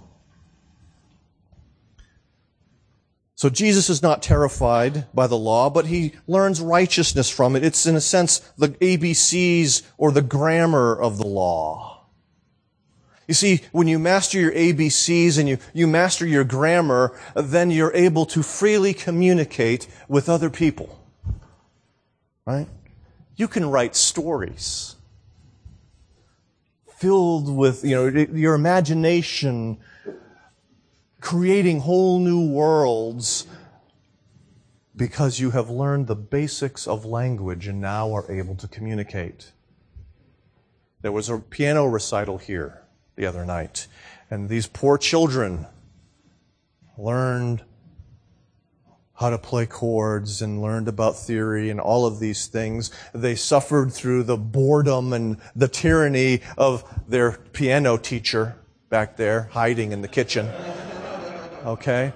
So 3.35 3.49
Jesus 3.49 3.89
is 3.89 4.01
not 4.01 4.23
terrified 4.23 5.07
by 5.13 5.27
the 5.27 5.37
law, 5.37 5.69
but 5.69 5.87
he 5.87 6.13
learns 6.27 6.61
righteousness 6.61 7.29
from 7.29 7.57
it. 7.57 7.63
It's 7.63 7.85
in 7.85 7.95
a 7.95 8.01
sense 8.01 8.39
the 8.57 8.69
ABCs 8.69 9.81
or 9.97 10.13
the 10.13 10.21
grammar 10.21 10.95
of 10.95 11.17
the 11.17 11.27
law. 11.27 11.92
You 13.27 13.33
see, 13.33 13.61
when 13.71 13.87
you 13.87 13.99
master 13.99 14.39
your 14.39 14.51
ABCs 14.51 15.39
and 15.39 15.47
you, 15.47 15.57
you 15.73 15.87
master 15.87 16.25
your 16.25 16.43
grammar, 16.43 17.17
then 17.35 17.71
you're 17.71 17.93
able 17.93 18.25
to 18.27 18.43
freely 18.43 18.93
communicate 18.93 19.87
with 20.09 20.27
other 20.27 20.49
people. 20.49 20.99
Right? 22.45 22.67
You 23.35 23.47
can 23.47 23.69
write 23.69 23.95
stories 23.95 24.95
filled 26.97 27.53
with, 27.53 27.83
you 27.83 27.95
know, 27.95 28.07
your 28.31 28.53
imagination 28.55 29.77
creating 31.19 31.81
whole 31.81 32.19
new 32.19 32.47
worlds 32.49 33.45
because 34.95 35.39
you 35.39 35.51
have 35.51 35.69
learned 35.69 36.07
the 36.07 36.15
basics 36.15 36.87
of 36.87 37.03
language 37.03 37.67
and 37.67 37.81
now 37.81 38.13
are 38.13 38.29
able 38.31 38.55
to 38.55 38.69
communicate. 38.69 39.51
There 41.01 41.11
was 41.11 41.29
a 41.29 41.39
piano 41.39 41.85
recital 41.87 42.37
here 42.37 42.82
the 43.15 43.25
other 43.25 43.45
night, 43.45 43.87
and 44.29 44.49
these 44.49 44.67
poor 44.67 44.97
children 44.97 45.67
learned 46.97 47.63
how 49.15 49.29
to 49.29 49.37
play 49.37 49.65
chords 49.65 50.41
and 50.41 50.61
learned 50.61 50.87
about 50.87 51.15
theory 51.17 51.69
and 51.69 51.79
all 51.79 52.05
of 52.05 52.19
these 52.19 52.47
things. 52.47 52.91
They 53.13 53.35
suffered 53.35 53.93
through 53.93 54.23
the 54.23 54.37
boredom 54.37 55.13
and 55.13 55.37
the 55.55 55.67
tyranny 55.67 56.41
of 56.57 56.83
their 57.07 57.33
piano 57.53 57.97
teacher 57.97 58.55
back 58.89 59.15
there 59.15 59.49
hiding 59.51 59.91
in 59.91 60.01
the 60.01 60.07
kitchen. 60.07 60.49
Okay? 61.63 62.11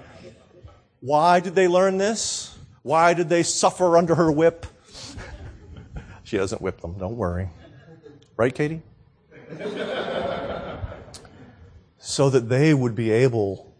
Why 1.00 1.40
did 1.40 1.54
they 1.54 1.68
learn 1.68 1.98
this? 1.98 2.58
Why 2.82 3.14
did 3.14 3.28
they 3.28 3.42
suffer 3.42 3.96
under 3.96 4.14
her 4.14 4.30
whip? 4.30 4.66
she 6.24 6.36
doesn't 6.36 6.60
whip 6.60 6.80
them, 6.80 6.98
don't 6.98 7.16
worry. 7.16 7.48
Right, 8.36 8.54
Katie? 8.54 8.82
So 12.08 12.30
that 12.30 12.48
they 12.48 12.72
would 12.72 12.94
be 12.94 13.10
able 13.10 13.70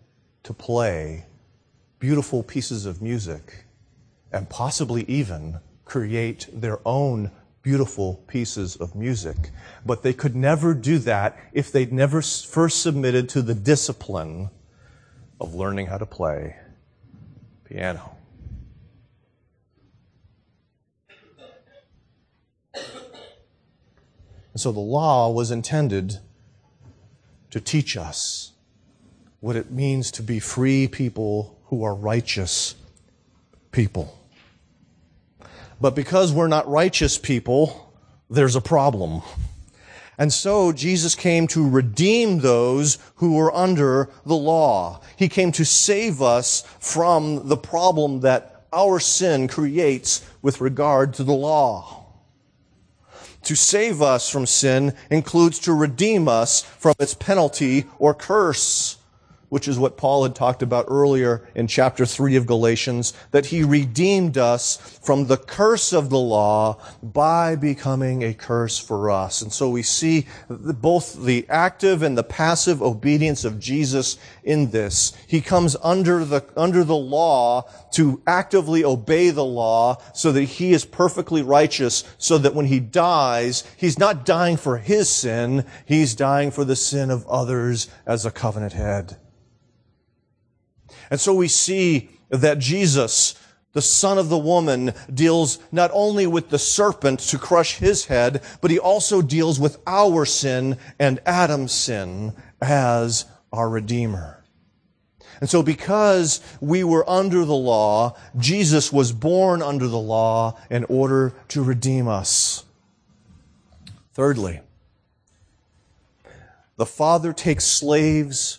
to 0.42 0.52
play 0.52 1.24
beautiful 1.98 2.42
pieces 2.42 2.84
of 2.84 3.00
music 3.00 3.64
and 4.30 4.50
possibly 4.50 5.02
even 5.08 5.58
create 5.86 6.46
their 6.52 6.78
own 6.86 7.30
beautiful 7.62 8.22
pieces 8.26 8.76
of 8.76 8.94
music. 8.94 9.50
But 9.86 10.02
they 10.02 10.12
could 10.12 10.36
never 10.36 10.74
do 10.74 10.98
that 10.98 11.38
if 11.54 11.72
they'd 11.72 11.90
never 11.90 12.20
first 12.20 12.82
submitted 12.82 13.30
to 13.30 13.40
the 13.40 13.54
discipline 13.54 14.50
of 15.40 15.54
learning 15.54 15.86
how 15.86 15.96
to 15.96 16.04
play 16.04 16.56
piano. 17.64 18.14
And 22.74 24.60
so 24.60 24.70
the 24.70 24.80
law 24.80 25.30
was 25.30 25.50
intended 25.50 26.18
to 27.50 27.60
teach 27.60 27.96
us 27.96 28.52
what 29.40 29.56
it 29.56 29.70
means 29.70 30.10
to 30.12 30.22
be 30.22 30.40
free 30.40 30.88
people 30.88 31.58
who 31.66 31.84
are 31.84 31.94
righteous 31.94 32.74
people. 33.72 34.18
But 35.80 35.94
because 35.94 36.32
we're 36.32 36.48
not 36.48 36.68
righteous 36.68 37.18
people, 37.18 37.94
there's 38.28 38.56
a 38.56 38.60
problem. 38.60 39.22
And 40.18 40.32
so 40.32 40.72
Jesus 40.72 41.14
came 41.14 41.46
to 41.48 41.68
redeem 41.68 42.40
those 42.40 42.98
who 43.16 43.34
were 43.34 43.54
under 43.54 44.10
the 44.26 44.34
law. 44.34 45.00
He 45.16 45.28
came 45.28 45.52
to 45.52 45.64
save 45.64 46.20
us 46.20 46.62
from 46.80 47.48
the 47.48 47.56
problem 47.56 48.20
that 48.20 48.66
our 48.72 48.98
sin 48.98 49.46
creates 49.46 50.28
with 50.42 50.60
regard 50.60 51.14
to 51.14 51.24
the 51.24 51.32
law. 51.32 52.07
To 53.44 53.54
save 53.54 54.02
us 54.02 54.28
from 54.28 54.46
sin 54.46 54.94
includes 55.10 55.58
to 55.60 55.72
redeem 55.72 56.28
us 56.28 56.62
from 56.62 56.94
its 56.98 57.14
penalty 57.14 57.86
or 57.98 58.14
curse 58.14 58.97
which 59.48 59.68
is 59.68 59.78
what 59.78 59.96
Paul 59.96 60.24
had 60.24 60.34
talked 60.34 60.62
about 60.62 60.86
earlier 60.88 61.48
in 61.54 61.66
chapter 61.66 62.04
3 62.04 62.36
of 62.36 62.46
Galatians, 62.46 63.14
that 63.30 63.46
he 63.46 63.64
redeemed 63.64 64.36
us 64.36 64.76
from 65.02 65.26
the 65.26 65.36
curse 65.36 65.92
of 65.92 66.10
the 66.10 66.18
law 66.18 66.78
by 67.02 67.56
becoming 67.56 68.22
a 68.22 68.34
curse 68.34 68.78
for 68.78 69.10
us. 69.10 69.42
And 69.42 69.52
so 69.52 69.70
we 69.70 69.82
see 69.82 70.26
both 70.48 71.24
the 71.24 71.46
active 71.48 72.02
and 72.02 72.16
the 72.16 72.22
passive 72.22 72.82
obedience 72.82 73.44
of 73.44 73.58
Jesus 73.58 74.18
in 74.44 74.70
this. 74.70 75.12
He 75.26 75.40
comes 75.40 75.76
under 75.82 76.24
the, 76.24 76.44
under 76.56 76.84
the 76.84 76.96
law 76.96 77.62
to 77.92 78.20
actively 78.26 78.84
obey 78.84 79.30
the 79.30 79.44
law 79.44 79.96
so 80.12 80.32
that 80.32 80.42
he 80.42 80.72
is 80.72 80.84
perfectly 80.84 81.42
righteous 81.42 82.04
so 82.18 82.38
that 82.38 82.54
when 82.54 82.66
he 82.66 82.80
dies, 82.80 83.64
he's 83.76 83.98
not 83.98 84.26
dying 84.26 84.56
for 84.56 84.76
his 84.78 85.08
sin, 85.08 85.64
he's 85.86 86.14
dying 86.14 86.50
for 86.50 86.64
the 86.64 86.76
sin 86.76 87.10
of 87.10 87.26
others 87.28 87.88
as 88.06 88.26
a 88.26 88.30
covenant 88.30 88.72
head. 88.72 89.16
And 91.10 91.20
so 91.20 91.34
we 91.34 91.48
see 91.48 92.10
that 92.30 92.58
Jesus, 92.58 93.34
the 93.72 93.82
son 93.82 94.18
of 94.18 94.28
the 94.28 94.38
woman, 94.38 94.92
deals 95.12 95.58
not 95.72 95.90
only 95.92 96.26
with 96.26 96.50
the 96.50 96.58
serpent 96.58 97.20
to 97.20 97.38
crush 97.38 97.76
his 97.76 98.06
head, 98.06 98.42
but 98.60 98.70
he 98.70 98.78
also 98.78 99.22
deals 99.22 99.58
with 99.58 99.78
our 99.86 100.24
sin 100.24 100.78
and 100.98 101.20
Adam's 101.26 101.72
sin 101.72 102.34
as 102.60 103.26
our 103.52 103.68
Redeemer. 103.68 104.38
And 105.40 105.48
so 105.48 105.62
because 105.62 106.40
we 106.60 106.82
were 106.82 107.08
under 107.08 107.44
the 107.44 107.54
law, 107.54 108.16
Jesus 108.36 108.92
was 108.92 109.12
born 109.12 109.62
under 109.62 109.86
the 109.86 109.98
law 109.98 110.58
in 110.68 110.84
order 110.84 111.32
to 111.48 111.62
redeem 111.62 112.08
us. 112.08 112.64
Thirdly, 114.14 114.60
the 116.76 116.86
Father 116.86 117.32
takes 117.32 117.64
slaves 117.64 118.58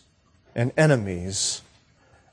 and 0.56 0.72
enemies 0.78 1.62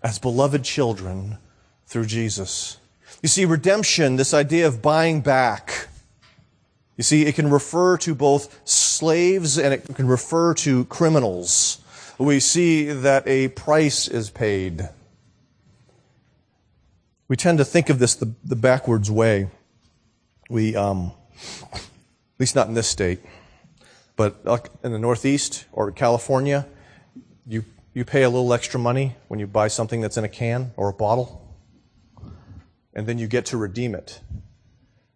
as 0.07 0.21
beloved 0.21 0.63
children 0.63 1.37
through 1.85 2.07
Jesus. 2.07 2.79
You 3.23 3.29
see, 3.29 3.45
redemption, 3.45 4.15
this 4.15 4.33
idea 4.33 4.69
of 4.69 4.81
buying 4.81 5.21
back, 5.21 5.89
you 6.97 7.03
see, 7.03 7.27
it 7.27 7.35
can 7.35 7.51
refer 7.51 7.99
to 7.99 8.15
both 8.15 8.61
slaves 8.65 9.59
and 9.59 9.75
it 9.75 9.85
can 9.97 10.07
refer 10.07 10.55
to 10.55 10.85
criminals. 10.85 11.81
We 12.19 12.39
see 12.39 12.85
that 12.85 13.27
a 13.27 13.49
price 13.49 14.07
is 14.07 14.31
paid. 14.31 14.89
We 17.27 17.35
tend 17.35 17.59
to 17.59 17.65
think 17.65 17.91
of 17.91 17.99
this 17.99 18.15
the, 18.15 18.33
the 18.45 18.55
backwards 18.55 19.11
way. 19.11 19.51
We, 20.49 20.77
um, 20.77 21.11
at 21.73 21.83
least 22.39 22.55
not 22.55 22.69
in 22.69 22.75
this 22.75 22.87
state, 22.87 23.19
but 24.15 24.37
in 24.85 24.93
the 24.93 25.01
Northeast 25.01 25.65
or 25.73 25.91
California, 25.91 26.65
you 27.45 27.65
you 27.97 28.05
pay 28.05 28.25
a 28.25 28.29
little 28.29 28.53
extra 28.53 28.79
money 28.79 29.17
when 29.29 29.41
you 29.41 29.47
buy 29.47 29.69
something 29.69 30.03
that's 30.03 30.19
in 30.19 30.25
a 30.25 30.29
can 30.29 30.71
or 30.77 30.91
a 30.91 30.93
bottle, 30.93 31.57
and 32.93 33.07
then 33.07 33.17
you 33.17 33.27
get 33.27 33.47
to 33.47 33.57
redeem 33.57 33.95
it. 33.95 34.21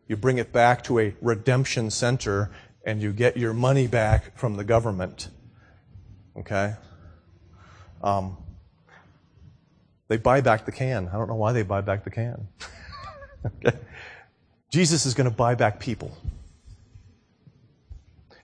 You 0.09 0.17
bring 0.17 0.39
it 0.39 0.51
back 0.51 0.83
to 0.85 0.99
a 0.99 1.15
redemption 1.21 1.91
center 1.91 2.51
and 2.87 3.03
you 3.03 3.13
get 3.13 3.37
your 3.37 3.53
money 3.53 3.87
back 3.87 4.35
from 4.39 4.57
the 4.57 4.65
government. 4.65 5.29
Okay? 6.39 6.73
Um, 8.03 8.39
they 10.09 10.17
buy 10.17 10.41
back 10.41 10.65
the 10.65 10.73
can. 10.73 11.07
I 11.09 11.19
don't 11.19 11.29
know 11.29 11.35
why 11.35 11.53
they 11.53 11.63
buy 11.63 11.83
back 11.83 12.05
the 12.05 12.11
can. 12.11 12.49
okay? 13.47 13.77
Jesus 14.71 15.05
is 15.05 15.13
going 15.13 15.29
to 15.29 15.37
buy 15.37 15.55
back 15.55 15.81
people. 15.81 16.17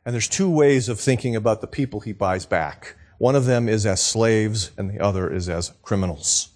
And 0.05 0.13
there's 0.13 0.29
two 0.29 0.51
ways 0.51 0.91
of 0.91 1.01
thinking 1.01 1.35
about 1.35 1.63
the 1.63 1.67
people 1.67 2.01
he 2.01 2.13
buys 2.13 2.45
back. 2.45 2.97
One 3.19 3.35
of 3.35 3.47
them 3.47 3.69
is 3.69 3.87
as 3.87 4.03
slaves 4.03 4.73
and 4.77 4.91
the 4.91 5.01
other 5.01 5.33
is 5.33 5.49
as 5.49 5.73
criminals. 5.83 6.51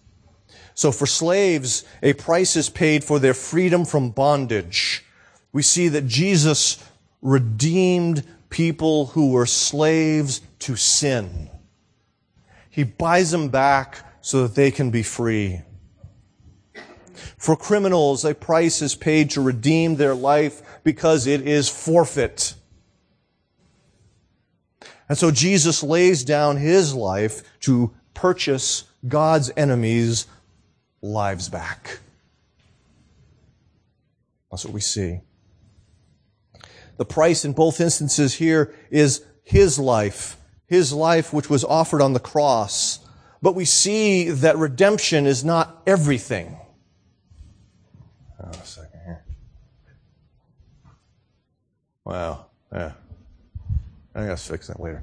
So 0.75 0.93
for 0.93 1.07
slaves, 1.07 1.85
a 2.03 2.13
price 2.15 2.57
is 2.57 2.71
paid 2.71 3.05
for 3.05 3.19
their 3.19 3.35
freedom 3.35 3.85
from 3.85 4.11
bondage. 4.11 5.05
We 5.53 5.63
see 5.63 5.89
that 5.89 6.07
Jesus 6.07 6.83
redeemed 7.23 8.25
people 8.51 9.07
who 9.07 9.33
were 9.33 9.47
slaves 9.47 10.41
to 10.61 10.77
sin. 10.77 11.51
He 12.69 12.85
buys 12.85 13.31
them 13.31 13.49
back 13.49 13.99
so 14.21 14.43
that 14.43 14.55
they 14.55 14.71
can 14.71 14.91
be 14.91 15.03
free. 15.03 15.63
For 17.37 17.57
criminals, 17.57 18.25
a 18.25 18.35
price 18.35 18.83
is 18.83 18.95
paid 18.95 19.31
to 19.31 19.41
redeem 19.41 19.97
their 19.97 20.15
life 20.15 20.63
because 20.85 21.27
it 21.27 21.47
is 21.47 21.69
forfeit. 21.69 22.55
And 25.11 25.19
so 25.19 25.33
Jesus 25.33 25.83
lays 25.83 26.23
down 26.23 26.57
his 26.57 26.95
life 26.95 27.43
to 27.63 27.93
purchase 28.15 28.85
God's 29.09 29.51
enemies' 29.57 30.29
lives 31.03 31.49
back. 31.49 31.99
That's 34.53 34.65
what 34.65 34.73
we 34.73 34.81
see. 34.81 35.23
The 36.97 37.05
price 37.05 37.45
in 37.45 37.55
both 37.55 37.81
instances 37.81 38.35
here 38.35 38.73
is 38.89 39.25
his 39.43 39.81
life, 39.81 40.37
his 40.69 40.93
life 40.93 41.33
which 41.33 41.51
was 41.51 41.65
offered 41.65 42.03
on 42.03 42.13
the 42.13 42.21
cross, 42.21 43.01
but 43.43 43.57
we 43.57 43.65
see 43.65 44.31
that 44.31 44.59
redemption 44.59 45.27
is 45.27 45.45
not 45.45 45.83
everything. 45.89 46.57
Oh, 48.41 48.49
a 48.49 48.65
second 48.65 49.01
here. 49.05 49.25
Wow. 52.05 52.47
Yeah. 52.73 52.93
I 54.15 54.27
gotta 54.27 54.37
fix 54.37 54.67
that 54.67 54.81
later. 54.81 55.03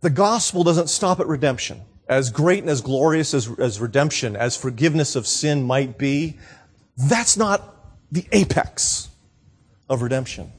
The 0.00 0.10
gospel 0.10 0.64
doesn't 0.64 0.88
stop 0.88 1.20
at 1.20 1.26
redemption. 1.26 1.82
As 2.08 2.30
great 2.30 2.60
and 2.60 2.70
as 2.70 2.80
glorious 2.80 3.34
as, 3.34 3.48
as 3.58 3.80
redemption, 3.80 4.34
as 4.34 4.56
forgiveness 4.56 5.14
of 5.14 5.26
sin 5.26 5.62
might 5.62 5.98
be, 5.98 6.38
that's 6.96 7.36
not 7.36 7.76
the 8.10 8.26
apex 8.32 9.08
of 9.88 10.02
redemption. 10.02 10.52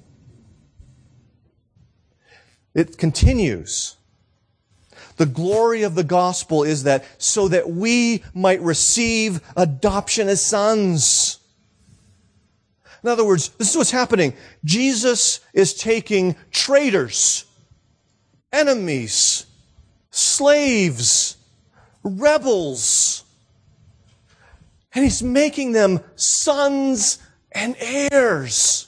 It 2.74 2.98
continues. 2.98 3.98
The 5.18 5.26
glory 5.26 5.84
of 5.84 5.96
the 5.96 6.04
gospel 6.04 6.64
is 6.64 6.84
that 6.84 7.06
so 7.18 7.48
that 7.50 7.70
we 7.70 8.24
might 8.34 8.62
receive 8.62 9.42
adoption 9.58 10.30
as 10.30 10.42
sons. 10.42 11.41
In 13.04 13.10
other 13.10 13.26
words, 13.26 13.50
this 13.50 13.72
is 13.72 13.78
what's 13.78 13.92
happening. 13.92 14.34
Jesus 14.64 15.40
is 15.54 15.74
taking 15.74 16.36
traitors, 16.52 17.46
enemies, 18.52 19.46
slaves, 20.12 21.38
rebels, 22.04 23.24
and 24.94 25.04
he's 25.04 25.24
making 25.24 25.72
them 25.72 26.00
sons 26.16 27.20
and 27.52 27.76
heirs. 27.80 28.88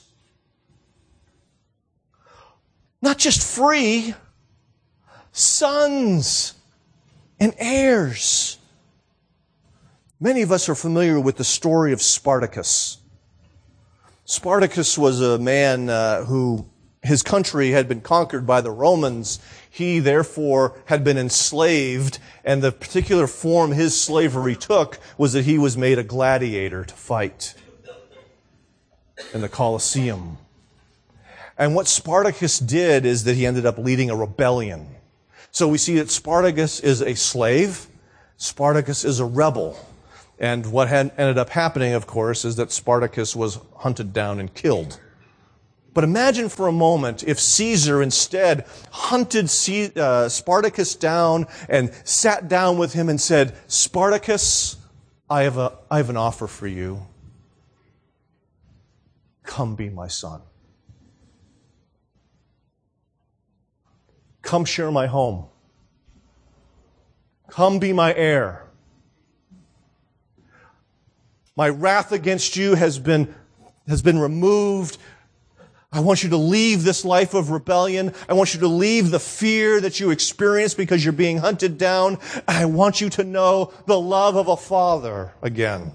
Not 3.02 3.18
just 3.18 3.42
free, 3.42 4.14
sons 5.32 6.54
and 7.40 7.54
heirs. 7.58 8.58
Many 10.20 10.42
of 10.42 10.52
us 10.52 10.68
are 10.68 10.74
familiar 10.74 11.18
with 11.18 11.36
the 11.36 11.44
story 11.44 11.92
of 11.92 12.00
Spartacus. 12.00 12.98
Spartacus 14.34 14.98
was 14.98 15.20
a 15.20 15.38
man 15.38 15.88
uh, 15.88 16.24
who 16.24 16.66
his 17.04 17.22
country 17.22 17.70
had 17.70 17.86
been 17.86 18.00
conquered 18.00 18.44
by 18.44 18.60
the 18.60 18.70
Romans. 18.72 19.38
He 19.70 20.00
therefore 20.00 20.76
had 20.86 21.04
been 21.04 21.16
enslaved, 21.16 22.18
and 22.44 22.60
the 22.60 22.72
particular 22.72 23.28
form 23.28 23.70
his 23.70 23.98
slavery 23.98 24.56
took 24.56 24.98
was 25.16 25.34
that 25.34 25.44
he 25.44 25.56
was 25.56 25.76
made 25.76 26.00
a 26.00 26.02
gladiator 26.02 26.84
to 26.84 26.94
fight 26.94 27.54
in 29.32 29.40
the 29.40 29.48
Colosseum. 29.48 30.38
And 31.56 31.76
what 31.76 31.86
Spartacus 31.86 32.58
did 32.58 33.06
is 33.06 33.22
that 33.24 33.36
he 33.36 33.46
ended 33.46 33.64
up 33.64 33.78
leading 33.78 34.10
a 34.10 34.16
rebellion. 34.16 34.88
So 35.52 35.68
we 35.68 35.78
see 35.78 35.94
that 35.98 36.10
Spartacus 36.10 36.80
is 36.80 37.02
a 37.02 37.14
slave, 37.14 37.86
Spartacus 38.36 39.04
is 39.04 39.20
a 39.20 39.24
rebel. 39.24 39.78
And 40.38 40.66
what 40.72 40.88
had 40.88 41.12
ended 41.16 41.38
up 41.38 41.50
happening, 41.50 41.92
of 41.92 42.06
course, 42.06 42.44
is 42.44 42.56
that 42.56 42.72
Spartacus 42.72 43.36
was 43.36 43.60
hunted 43.76 44.12
down 44.12 44.40
and 44.40 44.52
killed. 44.52 45.00
But 45.94 46.02
imagine 46.02 46.48
for 46.48 46.66
a 46.66 46.72
moment 46.72 47.22
if 47.22 47.38
Caesar 47.38 48.02
instead 48.02 48.66
hunted 48.90 49.48
uh, 49.96 50.28
Spartacus 50.28 50.96
down 50.96 51.46
and 51.68 51.92
sat 52.02 52.48
down 52.48 52.78
with 52.78 52.94
him 52.94 53.08
and 53.08 53.20
said, 53.20 53.56
Spartacus, 53.68 54.76
I 55.30 55.44
have, 55.44 55.56
a, 55.56 55.78
I 55.88 55.98
have 55.98 56.10
an 56.10 56.16
offer 56.16 56.48
for 56.48 56.66
you. 56.66 57.06
Come 59.44 59.76
be 59.76 59.88
my 59.88 60.08
son. 60.08 60.42
Come 64.42 64.64
share 64.64 64.90
my 64.90 65.06
home. 65.06 65.46
Come 67.48 67.78
be 67.78 67.92
my 67.92 68.12
heir. 68.14 68.63
My 71.56 71.68
wrath 71.68 72.10
against 72.12 72.56
you 72.56 72.74
has 72.74 72.98
been, 72.98 73.34
has 73.86 74.02
been 74.02 74.18
removed. 74.18 74.98
I 75.92 76.00
want 76.00 76.24
you 76.24 76.30
to 76.30 76.36
leave 76.36 76.82
this 76.82 77.04
life 77.04 77.34
of 77.34 77.50
rebellion. 77.50 78.12
I 78.28 78.32
want 78.32 78.54
you 78.54 78.60
to 78.60 78.66
leave 78.66 79.12
the 79.12 79.20
fear 79.20 79.80
that 79.80 80.00
you 80.00 80.10
experience 80.10 80.74
because 80.74 81.04
you're 81.04 81.12
being 81.12 81.38
hunted 81.38 81.78
down. 81.78 82.18
I 82.48 82.64
want 82.64 83.00
you 83.00 83.08
to 83.10 83.22
know 83.22 83.72
the 83.86 83.98
love 83.98 84.34
of 84.34 84.48
a 84.48 84.56
father 84.56 85.32
again. 85.40 85.92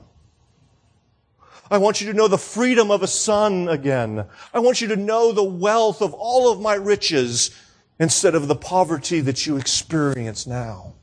I 1.70 1.78
want 1.78 1.99
you 1.99 2.07
to 2.12 2.18
know 2.18 2.30
the 2.30 2.38
freedom 2.38 2.89
of 2.89 3.03
a 3.03 3.07
son 3.07 3.68
again. 3.68 4.26
I 4.53 4.60
want 4.60 4.80
you 4.80 4.88
to 4.88 4.95
know 4.95 5.34
the 5.34 5.43
wealth 5.43 6.01
of 6.01 6.14
all 6.14 6.51
of 6.51 6.62
my 6.62 6.76
riches 6.76 7.51
instead 7.99 8.34
of 8.34 8.47
the 8.47 8.55
poverty 8.55 9.20
that 9.20 9.45
you 9.45 9.57
experience 9.57 10.47
now. 10.47 10.93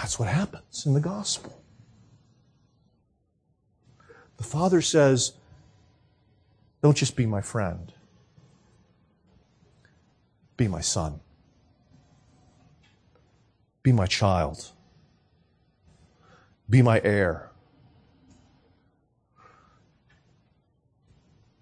That's 0.00 0.16
what 0.16 0.28
happens 0.28 0.86
in 0.86 0.94
the 0.94 1.00
gospel. 1.00 1.60
The 4.36 4.44
Father 4.44 4.80
says, 4.80 5.32
Don't 6.82 6.96
just 6.96 7.16
be 7.16 7.26
my 7.26 7.40
friend, 7.40 7.92
be 10.56 10.68
my 10.68 10.80
son, 10.80 11.18
be 13.82 13.90
my 13.90 14.06
child, 14.06 14.70
be 16.70 16.80
my 16.80 17.00
heir. 17.02 17.50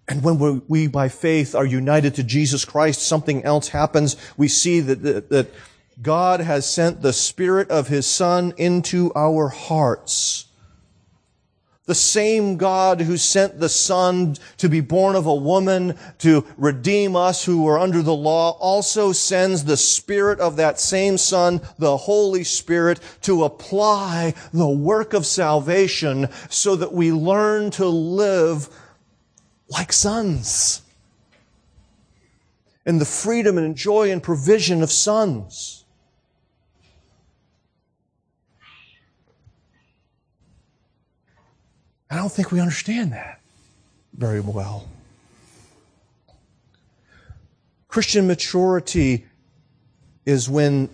And 0.07 0.23
when 0.23 0.61
we, 0.67 0.85
by 0.85 1.09
faith, 1.09 1.55
are 1.55 1.65
united 1.65 2.13
to 2.15 2.23
Jesus 2.23 2.65
Christ, 2.65 3.01
something 3.01 3.43
else 3.43 3.69
happens. 3.69 4.15
We 4.37 4.47
see 4.47 4.79
that, 4.81 5.01
that, 5.01 5.29
that 5.29 5.47
God 6.01 6.41
has 6.41 6.71
sent 6.71 7.01
the 7.01 7.13
Spirit 7.13 7.69
of 7.69 7.87
His 7.87 8.05
Son 8.05 8.53
into 8.57 9.11
our 9.15 9.47
hearts. 9.47 10.45
The 11.85 11.95
same 11.95 12.57
God 12.57 12.99
who 12.99 13.15
sent 13.15 13.59
the 13.59 13.69
Son 13.69 14.35
to 14.57 14.67
be 14.67 14.81
born 14.81 15.15
of 15.15 15.25
a 15.25 15.33
woman 15.33 15.97
to 16.19 16.45
redeem 16.57 17.15
us 17.15 17.45
who 17.45 17.63
were 17.63 17.79
under 17.79 18.01
the 18.01 18.13
law 18.13 18.51
also 18.59 19.13
sends 19.13 19.63
the 19.63 19.77
Spirit 19.77 20.41
of 20.41 20.57
that 20.57 20.81
same 20.81 21.17
Son, 21.17 21.61
the 21.79 21.95
Holy 21.95 22.43
Spirit, 22.43 22.99
to 23.21 23.45
apply 23.45 24.33
the 24.51 24.69
work 24.69 25.13
of 25.13 25.25
salvation 25.25 26.27
so 26.49 26.75
that 26.75 26.91
we 26.91 27.11
learn 27.13 27.71
to 27.71 27.87
live 27.87 28.67
like 29.69 29.93
sons 29.93 30.81
in 32.85 32.99
the 32.99 33.05
freedom 33.05 33.57
and 33.57 33.75
joy 33.75 34.11
and 34.11 34.21
provision 34.21 34.83
of 34.83 34.91
sons. 34.91 35.76
I 42.09 42.15
don't 42.15 42.31
think 42.31 42.51
we 42.51 42.59
understand 42.59 43.11
that 43.13 43.41
very 44.13 44.39
well. 44.39 44.87
Christian 47.87 48.27
maturity 48.27 49.25
is 50.25 50.49
when 50.49 50.89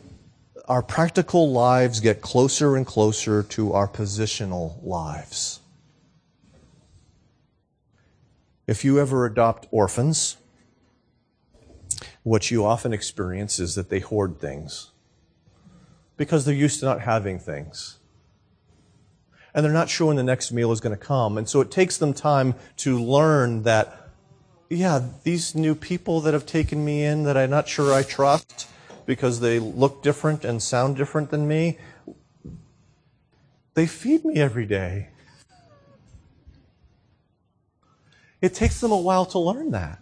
our 0.68 0.82
practical 0.82 1.51
lives 1.51 1.99
get 1.99 2.22
closer 2.22 2.76
and 2.76 2.86
closer 2.86 3.43
to 3.43 3.74
our 3.74 3.88
positional 3.88 4.82
lives. 4.84 5.59
If 8.66 8.86
you 8.86 8.99
ever 8.99 9.26
adopt 9.26 9.68
orphans, 9.72 10.38
what 12.24 12.49
you 12.49 12.64
often 12.66 12.93
experience 12.93 13.59
is 13.59 13.76
that 13.76 13.89
they 13.89 13.99
hoard 13.99 14.39
things 14.39 14.91
because 16.16 16.45
they're 16.45 16.55
used 16.55 16.80
to 16.80 16.86
not 16.86 17.01
having 17.01 17.39
things 17.39 17.99
and 19.54 19.64
they're 19.64 19.72
not 19.72 19.89
sure 19.89 20.08
when 20.08 20.16
the 20.16 20.24
next 20.24 20.51
meal 20.51 20.72
is 20.72 20.80
going 20.80 20.97
to 20.97 21.06
come. 21.06 21.38
And 21.38 21.47
so 21.47 21.62
it 21.62 21.70
takes 21.70 21.97
them 21.97 22.14
time 22.14 22.56
to 22.78 22.99
learn 22.99 23.64
that, 23.64 24.10
yeah, 24.70 25.01
these 25.24 25.54
new 25.54 25.76
people 25.76 26.22
that 26.22 26.34
have 26.34 26.45
taken 26.45 26.84
me 26.84 27.04
in 27.04 27.24
that 27.24 27.38
I'm 27.38 27.49
not 27.49 27.68
sure 27.68 27.93
I 27.93 28.04
trust 28.04 28.68
because 29.06 29.39
they 29.39 29.60
look 29.60 30.01
different 30.01 30.43
and 30.45 30.62
sound 30.62 30.95
different 30.95 31.30
than 31.30 31.47
me, 31.47 31.78
they 33.74 33.86
feed 33.86 34.24
me 34.24 34.36
every 34.36 34.66
day. 34.66 35.10
It 38.41 38.54
takes 38.54 38.82
them 38.82 38.91
a 38.91 38.97
while 38.97 39.26
to 39.28 39.39
learn 39.39 39.72
that. 39.72 39.99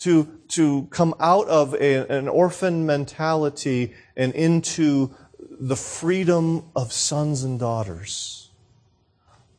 To, 0.00 0.40
to 0.48 0.88
come 0.90 1.14
out 1.20 1.46
of 1.48 1.74
a, 1.74 2.06
an 2.08 2.26
orphan 2.26 2.86
mentality 2.86 3.92
and 4.16 4.32
into 4.32 5.14
the 5.60 5.76
freedom 5.76 6.64
of 6.74 6.90
sons 6.90 7.44
and 7.44 7.60
daughters. 7.60 8.48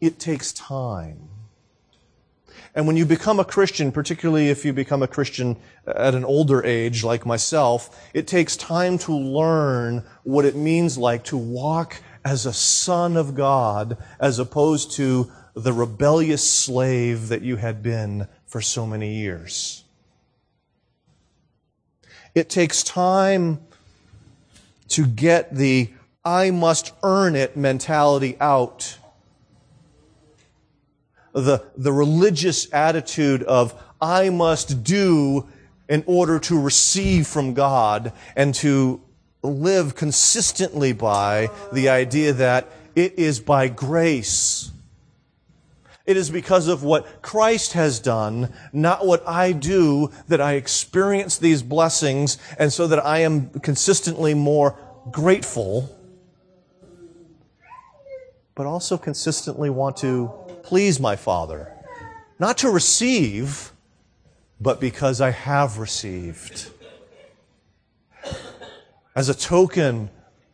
It 0.02 0.18
takes 0.18 0.52
time. 0.52 1.30
And 2.74 2.88
when 2.88 2.98
you 2.98 3.06
become 3.06 3.40
a 3.40 3.46
Christian, 3.46 3.92
particularly 3.92 4.50
if 4.50 4.66
you 4.66 4.74
become 4.74 5.04
a 5.04 5.08
Christian 5.08 5.58
at 5.86 6.16
an 6.16 6.26
older 6.26 6.66
age 6.66 7.04
like 7.04 7.24
myself, 7.26 8.10
it 8.16 8.26
takes 8.26 8.58
time 8.58 8.98
to 9.00 9.14
learn 9.14 10.04
what 10.24 10.44
it 10.44 10.56
means 10.56 10.98
like 10.98 11.24
to 11.26 11.38
walk 11.38 12.02
as 12.26 12.48
a 12.48 12.54
son 12.54 13.16
of 13.16 13.36
God 13.36 13.98
as 14.20 14.40
opposed 14.40 14.94
to 14.94 15.32
the 15.54 15.74
rebellious 15.74 16.50
slave 16.50 17.28
that 17.28 17.44
you 17.44 17.58
had 17.58 17.84
been 17.84 18.28
for 18.48 18.62
so 18.62 18.88
many 18.88 19.16
years. 19.16 19.84
It 22.34 22.50
takes 22.50 22.82
time 22.82 23.60
to 24.92 25.06
get 25.06 25.56
the 25.56 25.90
I 26.24 26.52
must 26.52 26.94
earn 27.02 27.36
it 27.36 27.58
mentality 27.58 28.38
out. 28.40 28.98
The, 31.34 31.66
the 31.78 31.92
religious 31.92 32.72
attitude 32.74 33.42
of 33.44 33.74
I 34.02 34.30
must 34.30 34.84
do 34.84 35.48
in 35.90 36.04
order 36.06 36.40
to 36.40 36.60
receive 36.60 37.28
from 37.28 37.54
God 37.54 38.14
and 38.36 38.54
to 38.56 39.02
live 39.42 39.96
consistently 39.96 40.94
by 40.94 41.50
the 41.72 41.90
idea 41.90 42.34
that 42.34 42.68
it 42.96 43.18
is 43.18 43.40
by 43.40 43.68
grace. 43.68 44.72
It 46.06 46.18
is 46.18 46.30
because 46.30 46.68
of 46.68 46.84
what 46.84 47.22
Christ 47.22 47.74
has 47.74 48.00
done, 48.00 48.52
not 48.74 49.06
what 49.06 49.28
I 49.28 49.52
do, 49.52 50.12
that 50.28 50.42
I 50.42 50.54
experience 50.54 51.38
these 51.38 51.62
blessings, 51.62 52.38
and 52.58 52.74
so 52.74 52.88
that 52.88 53.06
I 53.06 53.20
am 53.20 53.50
consistently 53.60 54.34
more 54.34 54.78
grateful, 55.12 55.96
but 58.56 58.66
also 58.66 58.98
consistently 58.98 59.70
want 59.70 59.98
to 59.98 60.32
please 60.64 61.00
my 61.00 61.16
Father. 61.16 61.72
Not 62.40 62.58
to 62.60 62.70
receive, 62.70 63.72
but 64.60 64.80
because 64.80 65.22
I 65.22 65.32
have 65.32 65.78
received. 65.78 66.72
As 69.16 69.30
a 69.30 69.36
token 69.36 70.10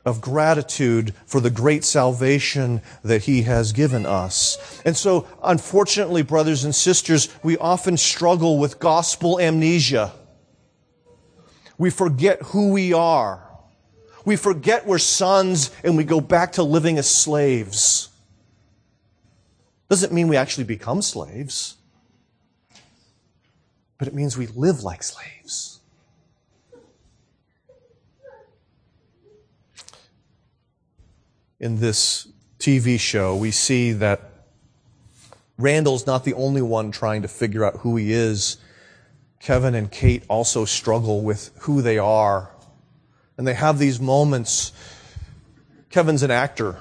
of 0.07 0.21
gratitude 0.21 1.13
for 1.25 1.41
the 1.41 1.49
great 1.49 1.83
salvation 1.83 2.81
that 3.03 3.23
He 3.23 3.41
has 3.41 3.73
given 3.73 4.05
us. 4.05 4.81
And 4.85 4.95
so, 4.95 5.27
unfortunately, 5.43 6.21
brothers 6.21 6.63
and 6.63 6.73
sisters, 6.73 7.27
we 7.43 7.57
often 7.57 7.97
struggle 7.97 8.57
with 8.57 8.79
gospel 8.79 9.39
amnesia. 9.39 10.13
We 11.77 11.89
forget 11.89 12.41
who 12.41 12.71
we 12.71 12.93
are. 12.93 13.43
We 14.23 14.37
forget 14.37 14.87
we're 14.87 14.97
sons 14.97 15.71
and 15.83 15.97
we 15.97 16.05
go 16.05 16.21
back 16.21 16.53
to 16.53 16.63
living 16.63 16.97
as 16.97 17.09
slaves. 17.09 18.07
Doesn't 19.89 20.13
mean 20.13 20.29
we 20.29 20.37
actually 20.37 20.65
become 20.65 21.01
slaves, 21.01 21.75
but 23.97 24.07
it 24.07 24.13
means 24.13 24.37
we 24.37 24.47
live 24.47 24.83
like 24.83 25.03
slaves. 25.03 25.66
In 31.59 31.79
this 31.79 32.27
TV 32.59 32.99
show, 32.99 33.35
we 33.35 33.51
see 33.51 33.91
that 33.93 34.31
Randall's 35.57 36.05
not 36.05 36.23
the 36.23 36.33
only 36.33 36.61
one 36.61 36.91
trying 36.91 37.23
to 37.23 37.27
figure 37.27 37.65
out 37.65 37.77
who 37.77 37.95
he 37.95 38.11
is. 38.11 38.57
Kevin 39.39 39.75
and 39.75 39.91
Kate 39.91 40.23
also 40.27 40.65
struggle 40.65 41.21
with 41.21 41.51
who 41.61 41.81
they 41.81 41.97
are. 41.97 42.51
And 43.37 43.47
they 43.47 43.53
have 43.53 43.79
these 43.79 43.99
moments. 43.99 44.71
Kevin's 45.89 46.23
an 46.23 46.31
actor. 46.31 46.77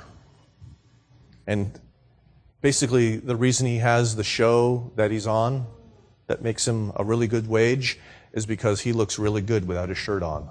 And 1.46 1.78
basically, 2.60 3.16
the 3.16 3.36
reason 3.36 3.66
he 3.66 3.78
has 3.78 4.16
the 4.16 4.24
show 4.24 4.92
that 4.96 5.10
he's 5.10 5.26
on 5.26 5.66
that 6.26 6.42
makes 6.42 6.66
him 6.66 6.92
a 6.96 7.04
really 7.04 7.28
good 7.28 7.46
wage 7.46 7.98
is 8.32 8.44
because 8.46 8.80
he 8.80 8.92
looks 8.92 9.18
really 9.18 9.42
good 9.42 9.66
without 9.66 9.88
his 9.88 9.98
shirt 9.98 10.22
on. 10.22 10.50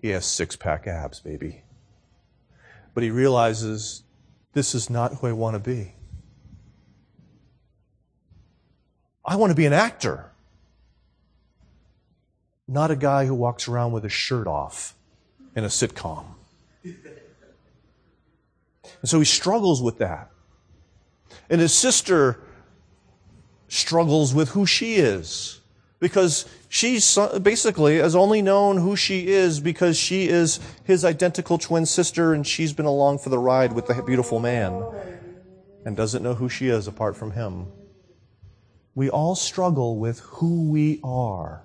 He 0.00 0.10
has 0.10 0.24
six 0.24 0.56
pack 0.56 0.86
abs, 0.86 1.20
baby 1.20 1.62
but 2.98 3.04
he 3.04 3.12
realizes 3.12 4.02
this 4.54 4.74
is 4.74 4.90
not 4.90 5.14
who 5.14 5.28
I 5.28 5.32
want 5.32 5.54
to 5.54 5.60
be. 5.60 5.94
I 9.24 9.36
want 9.36 9.52
to 9.52 9.54
be 9.54 9.66
an 9.66 9.72
actor, 9.72 10.32
not 12.66 12.90
a 12.90 12.96
guy 12.96 13.24
who 13.24 13.36
walks 13.36 13.68
around 13.68 13.92
with 13.92 14.02
his 14.02 14.12
shirt 14.12 14.48
off 14.48 14.96
in 15.54 15.62
a 15.62 15.68
sitcom. 15.68 16.24
And 16.82 16.96
so 19.04 19.20
he 19.20 19.24
struggles 19.24 19.80
with 19.80 19.98
that. 19.98 20.32
And 21.48 21.60
his 21.60 21.72
sister 21.72 22.40
struggles 23.68 24.34
with 24.34 24.48
who 24.48 24.66
she 24.66 24.96
is 24.96 25.60
because 26.00 26.44
she's 26.68 27.18
basically 27.42 27.96
has 27.96 28.14
only 28.14 28.40
known 28.42 28.78
who 28.78 28.94
she 28.94 29.28
is 29.28 29.60
because 29.60 29.96
she 29.96 30.28
is 30.28 30.60
his 30.84 31.04
identical 31.04 31.58
twin 31.58 31.86
sister 31.86 32.32
and 32.32 32.46
she's 32.46 32.72
been 32.72 32.86
along 32.86 33.18
for 33.18 33.30
the 33.30 33.38
ride 33.38 33.72
with 33.72 33.86
the 33.86 34.02
beautiful 34.02 34.38
man 34.38 34.84
and 35.84 35.96
doesn't 35.96 36.22
know 36.22 36.34
who 36.34 36.48
she 36.48 36.68
is 36.68 36.86
apart 36.86 37.16
from 37.16 37.32
him. 37.32 37.66
We 38.94 39.10
all 39.10 39.34
struggle 39.34 39.98
with 39.98 40.20
who 40.20 40.70
we 40.70 41.00
are. 41.02 41.62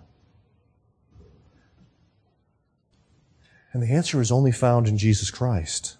And 3.72 3.82
the 3.82 3.92
answer 3.92 4.22
is 4.22 4.32
only 4.32 4.52
found 4.52 4.88
in 4.88 4.98
Jesus 4.98 5.32
Christ. 5.32 5.98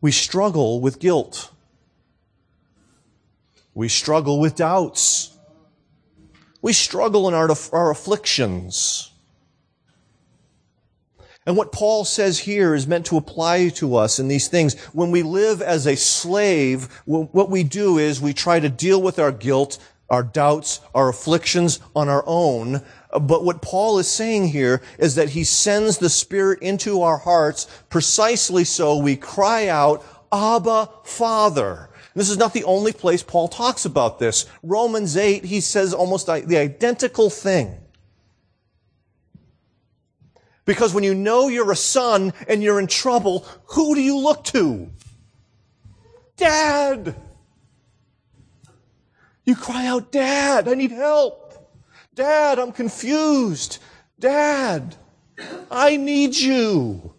We 0.00 0.10
struggle 0.10 0.80
with 0.80 0.98
guilt. 0.98 1.52
We 3.76 3.88
struggle 3.88 4.40
with 4.40 4.56
doubts. 4.56 5.36
We 6.62 6.72
struggle 6.72 7.28
in 7.28 7.34
our, 7.34 7.50
our 7.72 7.90
afflictions. 7.90 9.12
And 11.44 11.58
what 11.58 11.72
Paul 11.72 12.06
says 12.06 12.38
here 12.38 12.74
is 12.74 12.86
meant 12.86 13.04
to 13.06 13.18
apply 13.18 13.68
to 13.74 13.96
us 13.96 14.18
in 14.18 14.28
these 14.28 14.48
things. 14.48 14.80
When 14.94 15.10
we 15.10 15.22
live 15.22 15.60
as 15.60 15.86
a 15.86 15.94
slave, 15.94 16.86
what 17.04 17.50
we 17.50 17.64
do 17.64 17.98
is 17.98 18.18
we 18.18 18.32
try 18.32 18.60
to 18.60 18.70
deal 18.70 19.02
with 19.02 19.18
our 19.18 19.30
guilt, 19.30 19.78
our 20.08 20.22
doubts, 20.22 20.80
our 20.94 21.10
afflictions 21.10 21.78
on 21.94 22.08
our 22.08 22.24
own. 22.26 22.80
But 23.12 23.44
what 23.44 23.60
Paul 23.60 23.98
is 23.98 24.08
saying 24.08 24.48
here 24.48 24.80
is 24.98 25.16
that 25.16 25.28
he 25.28 25.44
sends 25.44 25.98
the 25.98 26.08
Spirit 26.08 26.62
into 26.62 27.02
our 27.02 27.18
hearts 27.18 27.66
precisely 27.90 28.64
so 28.64 28.96
we 28.96 29.16
cry 29.16 29.68
out, 29.68 30.02
Abba, 30.32 30.88
Father. 31.04 31.90
This 32.16 32.30
is 32.30 32.38
not 32.38 32.54
the 32.54 32.64
only 32.64 32.94
place 32.94 33.22
Paul 33.22 33.46
talks 33.46 33.84
about 33.84 34.18
this. 34.18 34.46
Romans 34.62 35.18
8, 35.18 35.44
he 35.44 35.60
says 35.60 35.92
almost 35.92 36.26
the 36.26 36.56
identical 36.56 37.28
thing. 37.28 37.76
Because 40.64 40.94
when 40.94 41.04
you 41.04 41.14
know 41.14 41.48
you're 41.48 41.70
a 41.70 41.76
son 41.76 42.32
and 42.48 42.62
you're 42.62 42.80
in 42.80 42.86
trouble, 42.86 43.46
who 43.66 43.94
do 43.94 44.00
you 44.00 44.16
look 44.16 44.44
to? 44.44 44.90
Dad! 46.38 47.14
You 49.44 49.54
cry 49.54 49.86
out, 49.86 50.10
Dad, 50.10 50.68
I 50.68 50.74
need 50.74 50.92
help. 50.92 51.70
Dad, 52.14 52.58
I'm 52.58 52.72
confused. 52.72 53.78
Dad, 54.18 54.96
I 55.70 55.98
need 55.98 56.34
you. 56.34 57.12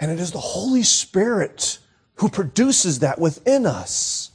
And 0.00 0.10
it 0.10 0.18
is 0.18 0.32
the 0.32 0.38
Holy 0.38 0.82
Spirit 0.82 1.80
who 2.18 2.28
produces 2.28 3.00
that 3.00 3.18
within 3.18 3.66
us. 3.66 4.30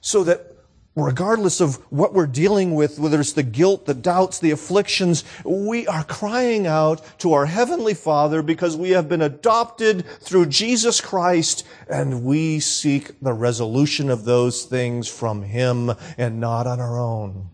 So 0.00 0.24
that 0.24 0.52
regardless 0.94 1.60
of 1.60 1.76
what 1.90 2.12
we're 2.12 2.26
dealing 2.26 2.74
with, 2.74 2.98
whether 2.98 3.20
it's 3.20 3.32
the 3.32 3.42
guilt, 3.42 3.86
the 3.86 3.94
doubts, 3.94 4.38
the 4.38 4.50
afflictions, 4.50 5.24
we 5.44 5.86
are 5.86 6.04
crying 6.04 6.66
out 6.66 7.18
to 7.20 7.32
our 7.32 7.46
Heavenly 7.46 7.94
Father 7.94 8.42
because 8.42 8.76
we 8.76 8.90
have 8.90 9.08
been 9.08 9.22
adopted 9.22 10.04
through 10.20 10.46
Jesus 10.46 11.00
Christ 11.00 11.64
and 11.88 12.24
we 12.24 12.60
seek 12.60 13.18
the 13.20 13.32
resolution 13.32 14.10
of 14.10 14.24
those 14.24 14.64
things 14.64 15.08
from 15.08 15.42
Him 15.42 15.92
and 16.18 16.40
not 16.40 16.66
on 16.66 16.80
our 16.80 16.98
own. 16.98 17.50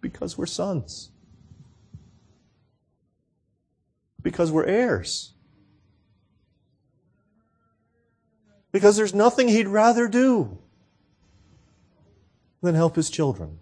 Because 0.00 0.38
we're 0.38 0.46
sons. 0.46 1.10
Because 4.22 4.52
we're 4.52 4.66
heirs. 4.66 5.32
Because 8.72 8.96
there's 8.96 9.14
nothing 9.14 9.48
he'd 9.48 9.68
rather 9.68 10.08
do 10.08 10.58
than 12.62 12.74
help 12.74 12.96
his 12.96 13.10
children. 13.10 13.58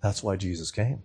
That's 0.00 0.22
why 0.22 0.36
Jesus 0.36 0.70
came. 0.70 1.02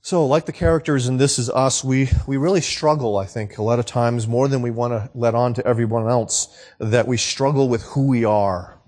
So, 0.00 0.24
like 0.24 0.46
the 0.46 0.52
characters 0.52 1.08
in 1.08 1.16
This 1.16 1.36
Is 1.36 1.50
Us, 1.50 1.82
we, 1.82 2.08
we 2.28 2.36
really 2.36 2.60
struggle, 2.60 3.16
I 3.16 3.26
think, 3.26 3.58
a 3.58 3.62
lot 3.62 3.80
of 3.80 3.86
times 3.86 4.28
more 4.28 4.46
than 4.46 4.62
we 4.62 4.70
want 4.70 4.92
to 4.92 5.10
let 5.14 5.34
on 5.34 5.52
to 5.54 5.66
everyone 5.66 6.08
else, 6.08 6.56
that 6.78 7.08
we 7.08 7.16
struggle 7.16 7.68
with 7.68 7.82
who 7.82 8.06
we 8.06 8.24
are. 8.24 8.78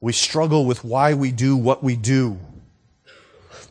We 0.00 0.12
struggle 0.12 0.66
with 0.66 0.82
why 0.82 1.14
we 1.14 1.30
do 1.30 1.56
what 1.56 1.84
we 1.84 1.94
do. 1.94 2.40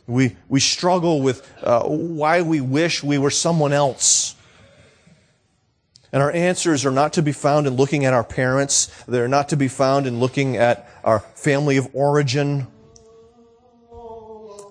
We, 0.08 0.36
we 0.48 0.58
struggle 0.58 1.20
with 1.20 1.46
uh, 1.62 1.84
why 1.84 2.40
we 2.40 2.62
wish 2.62 3.04
we 3.04 3.18
were 3.18 3.30
someone 3.30 3.74
else. 3.74 4.34
And 6.10 6.22
our 6.22 6.32
answers 6.32 6.86
are 6.86 6.90
not 6.90 7.12
to 7.12 7.22
be 7.22 7.32
found 7.32 7.66
in 7.66 7.74
looking 7.74 8.06
at 8.06 8.14
our 8.14 8.24
parents. 8.24 8.86
They're 9.06 9.28
not 9.28 9.50
to 9.50 9.56
be 9.56 9.68
found 9.68 10.06
in 10.06 10.18
looking 10.18 10.56
at 10.56 10.90
our 11.04 11.20
family 11.20 11.76
of 11.76 11.94
origin. 11.94 12.66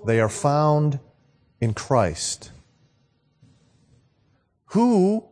They 0.08 0.20
are 0.20 0.30
found 0.30 1.00
in 1.62 1.76
Christ, 1.76 2.52
who, 4.66 5.26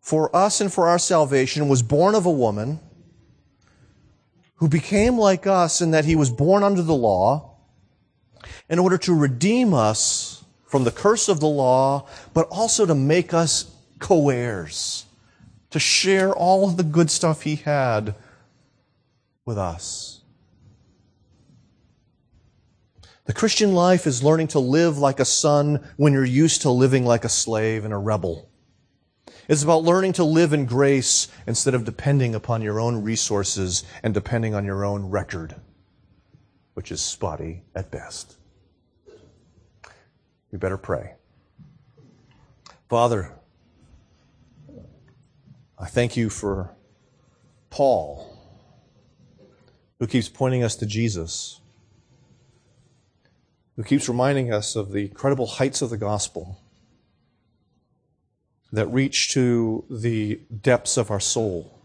for 0.00 0.34
us 0.34 0.60
and 0.62 0.72
for 0.72 0.88
our 0.88 0.98
salvation, 0.98 1.68
was 1.68 1.82
born 1.82 2.14
of 2.14 2.24
a 2.24 2.30
woman, 2.30 2.80
who 4.56 4.68
became 4.68 5.18
like 5.18 5.46
us 5.46 5.82
in 5.82 5.90
that 5.90 6.04
he 6.06 6.16
was 6.16 6.30
born 6.30 6.62
under 6.62 6.82
the 6.82 6.94
law, 6.94 7.49
in 8.70 8.78
order 8.78 8.96
to 8.96 9.12
redeem 9.12 9.74
us 9.74 10.44
from 10.64 10.84
the 10.84 10.92
curse 10.92 11.28
of 11.28 11.40
the 11.40 11.48
law, 11.48 12.06
but 12.32 12.46
also 12.48 12.86
to 12.86 12.94
make 12.94 13.34
us 13.34 13.74
co 13.98 14.30
heirs, 14.30 15.04
to 15.70 15.80
share 15.80 16.32
all 16.32 16.66
of 16.66 16.76
the 16.76 16.84
good 16.84 17.10
stuff 17.10 17.42
he 17.42 17.56
had 17.56 18.14
with 19.44 19.58
us. 19.58 20.22
The 23.24 23.32
Christian 23.32 23.74
life 23.74 24.06
is 24.06 24.22
learning 24.22 24.48
to 24.48 24.60
live 24.60 24.98
like 24.98 25.20
a 25.20 25.24
son 25.24 25.84
when 25.96 26.12
you're 26.12 26.24
used 26.24 26.62
to 26.62 26.70
living 26.70 27.04
like 27.04 27.24
a 27.24 27.28
slave 27.28 27.84
and 27.84 27.92
a 27.92 27.98
rebel. 27.98 28.48
It's 29.48 29.64
about 29.64 29.82
learning 29.82 30.14
to 30.14 30.24
live 30.24 30.52
in 30.52 30.66
grace 30.66 31.26
instead 31.46 31.74
of 31.74 31.84
depending 31.84 32.36
upon 32.36 32.62
your 32.62 32.78
own 32.78 33.02
resources 33.02 33.82
and 34.04 34.14
depending 34.14 34.54
on 34.54 34.64
your 34.64 34.84
own 34.84 35.10
record, 35.10 35.56
which 36.74 36.92
is 36.92 37.00
spotty 37.00 37.62
at 37.74 37.90
best. 37.90 38.36
We 40.50 40.58
better 40.58 40.76
pray. 40.76 41.14
Father, 42.88 43.32
I 45.78 45.86
thank 45.86 46.16
you 46.16 46.28
for 46.28 46.74
Paul, 47.70 48.36
who 49.98 50.06
keeps 50.06 50.28
pointing 50.28 50.64
us 50.64 50.74
to 50.76 50.86
Jesus, 50.86 51.60
who 53.76 53.84
keeps 53.84 54.08
reminding 54.08 54.52
us 54.52 54.74
of 54.74 54.90
the 54.90 55.02
incredible 55.02 55.46
heights 55.46 55.82
of 55.82 55.90
the 55.90 55.96
gospel 55.96 56.60
that 58.72 58.86
reach 58.88 59.32
to 59.34 59.84
the 59.88 60.40
depths 60.60 60.96
of 60.96 61.10
our 61.10 61.20
soul. 61.20 61.78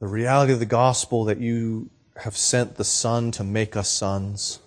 The 0.00 0.06
reality 0.06 0.52
of 0.52 0.58
the 0.58 0.66
gospel 0.66 1.24
that 1.24 1.38
you 1.38 1.90
have 2.18 2.36
sent 2.36 2.76
the 2.76 2.84
Son 2.84 3.30
to 3.32 3.44
make 3.44 3.76
us 3.76 3.88
sons, 3.88 4.60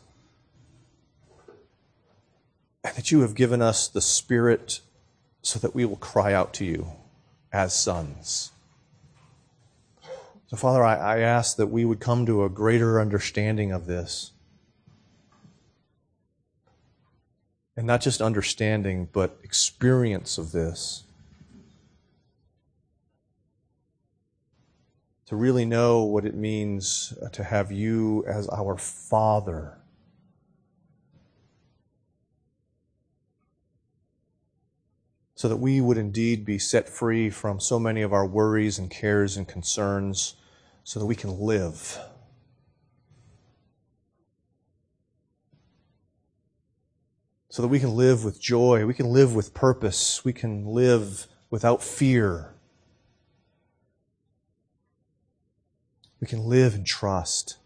and 2.84 2.96
that 2.96 3.12
you 3.12 3.22
have 3.22 3.36
given 3.36 3.62
us 3.62 3.88
the 3.88 4.02
Spirit 4.02 4.82
so 5.42 5.60
that 5.60 5.74
we 5.74 5.86
will 5.86 5.98
cry 5.98 6.34
out 6.34 6.54
to 6.54 6.66
you 6.66 6.92
as 7.52 7.74
sons. 7.74 8.52
So, 10.48 10.58
Father, 10.58 10.84
I, 10.84 10.96
I 10.96 11.20
ask 11.20 11.58
that 11.58 11.68
we 11.68 11.86
would 11.86 12.00
come 12.00 12.26
to 12.26 12.44
a 12.44 12.50
greater 12.50 13.00
understanding 13.00 13.72
of 13.72 13.86
this. 13.86 14.32
And 17.78 17.86
not 17.86 18.02
just 18.02 18.22
understanding, 18.22 19.08
but 19.12 19.40
experience 19.44 20.38
of 20.38 20.52
this. 20.52 21.04
To 25.30 25.36
really 25.36 25.64
know 25.64 26.04
what 26.04 26.26
it 26.26 26.34
means 26.34 27.14
uh, 27.24 27.30
to 27.30 27.44
have 27.44 27.72
you 27.72 28.26
as 28.28 28.50
our 28.50 28.78
Father. 28.78 29.78
So 35.36 35.48
that 35.48 35.58
we 35.58 35.82
would 35.82 36.00
indeed 36.00 36.46
be 36.46 36.58
set 36.58 36.90
free 36.90 37.30
from 37.30 37.60
so 37.60 37.78
many 37.80 38.02
of 38.02 38.12
our 38.12 38.26
worries 38.26 38.80
and 38.80 38.90
cares 38.90 39.38
and 39.38 39.48
concerns, 39.48 40.34
so 40.84 41.00
that 41.00 41.06
we 41.06 41.16
can 41.16 41.40
live. 41.40 42.00
so 47.52 47.64
that 47.64 47.68
we 47.68 47.80
can 47.80 47.96
live 47.96 48.24
with 48.24 48.40
joy, 48.40 48.86
we 48.86 48.94
can 48.94 49.08
live 49.08 49.34
with 49.34 49.56
purpose, 49.56 50.24
we 50.24 50.32
can 50.32 50.66
live 50.68 51.28
without 51.50 51.82
fear. 51.82 52.54
We 56.20 56.28
can 56.28 56.46
live 56.46 56.76
in 56.76 56.84
trust. 56.84 57.58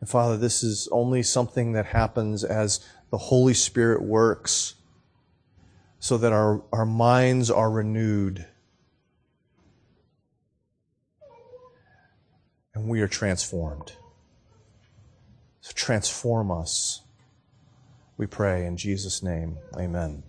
And 0.00 0.08
Father, 0.08 0.36
this 0.36 0.62
is 0.62 0.88
only 0.90 1.22
something 1.22 1.72
that 1.72 1.86
happens 1.86 2.42
as 2.42 2.80
the 3.10 3.18
Holy 3.18 3.54
Spirit 3.54 4.02
works 4.02 4.74
so 5.98 6.16
that 6.16 6.32
our, 6.32 6.62
our 6.72 6.86
minds 6.86 7.50
are 7.50 7.70
renewed 7.70 8.46
and 12.74 12.88
we 12.88 13.02
are 13.02 13.08
transformed. 13.08 13.92
So 15.60 15.72
transform 15.74 16.50
us. 16.50 17.02
We 18.16 18.26
pray 18.26 18.64
in 18.64 18.78
Jesus' 18.78 19.22
name. 19.22 19.58
Amen. 19.76 20.22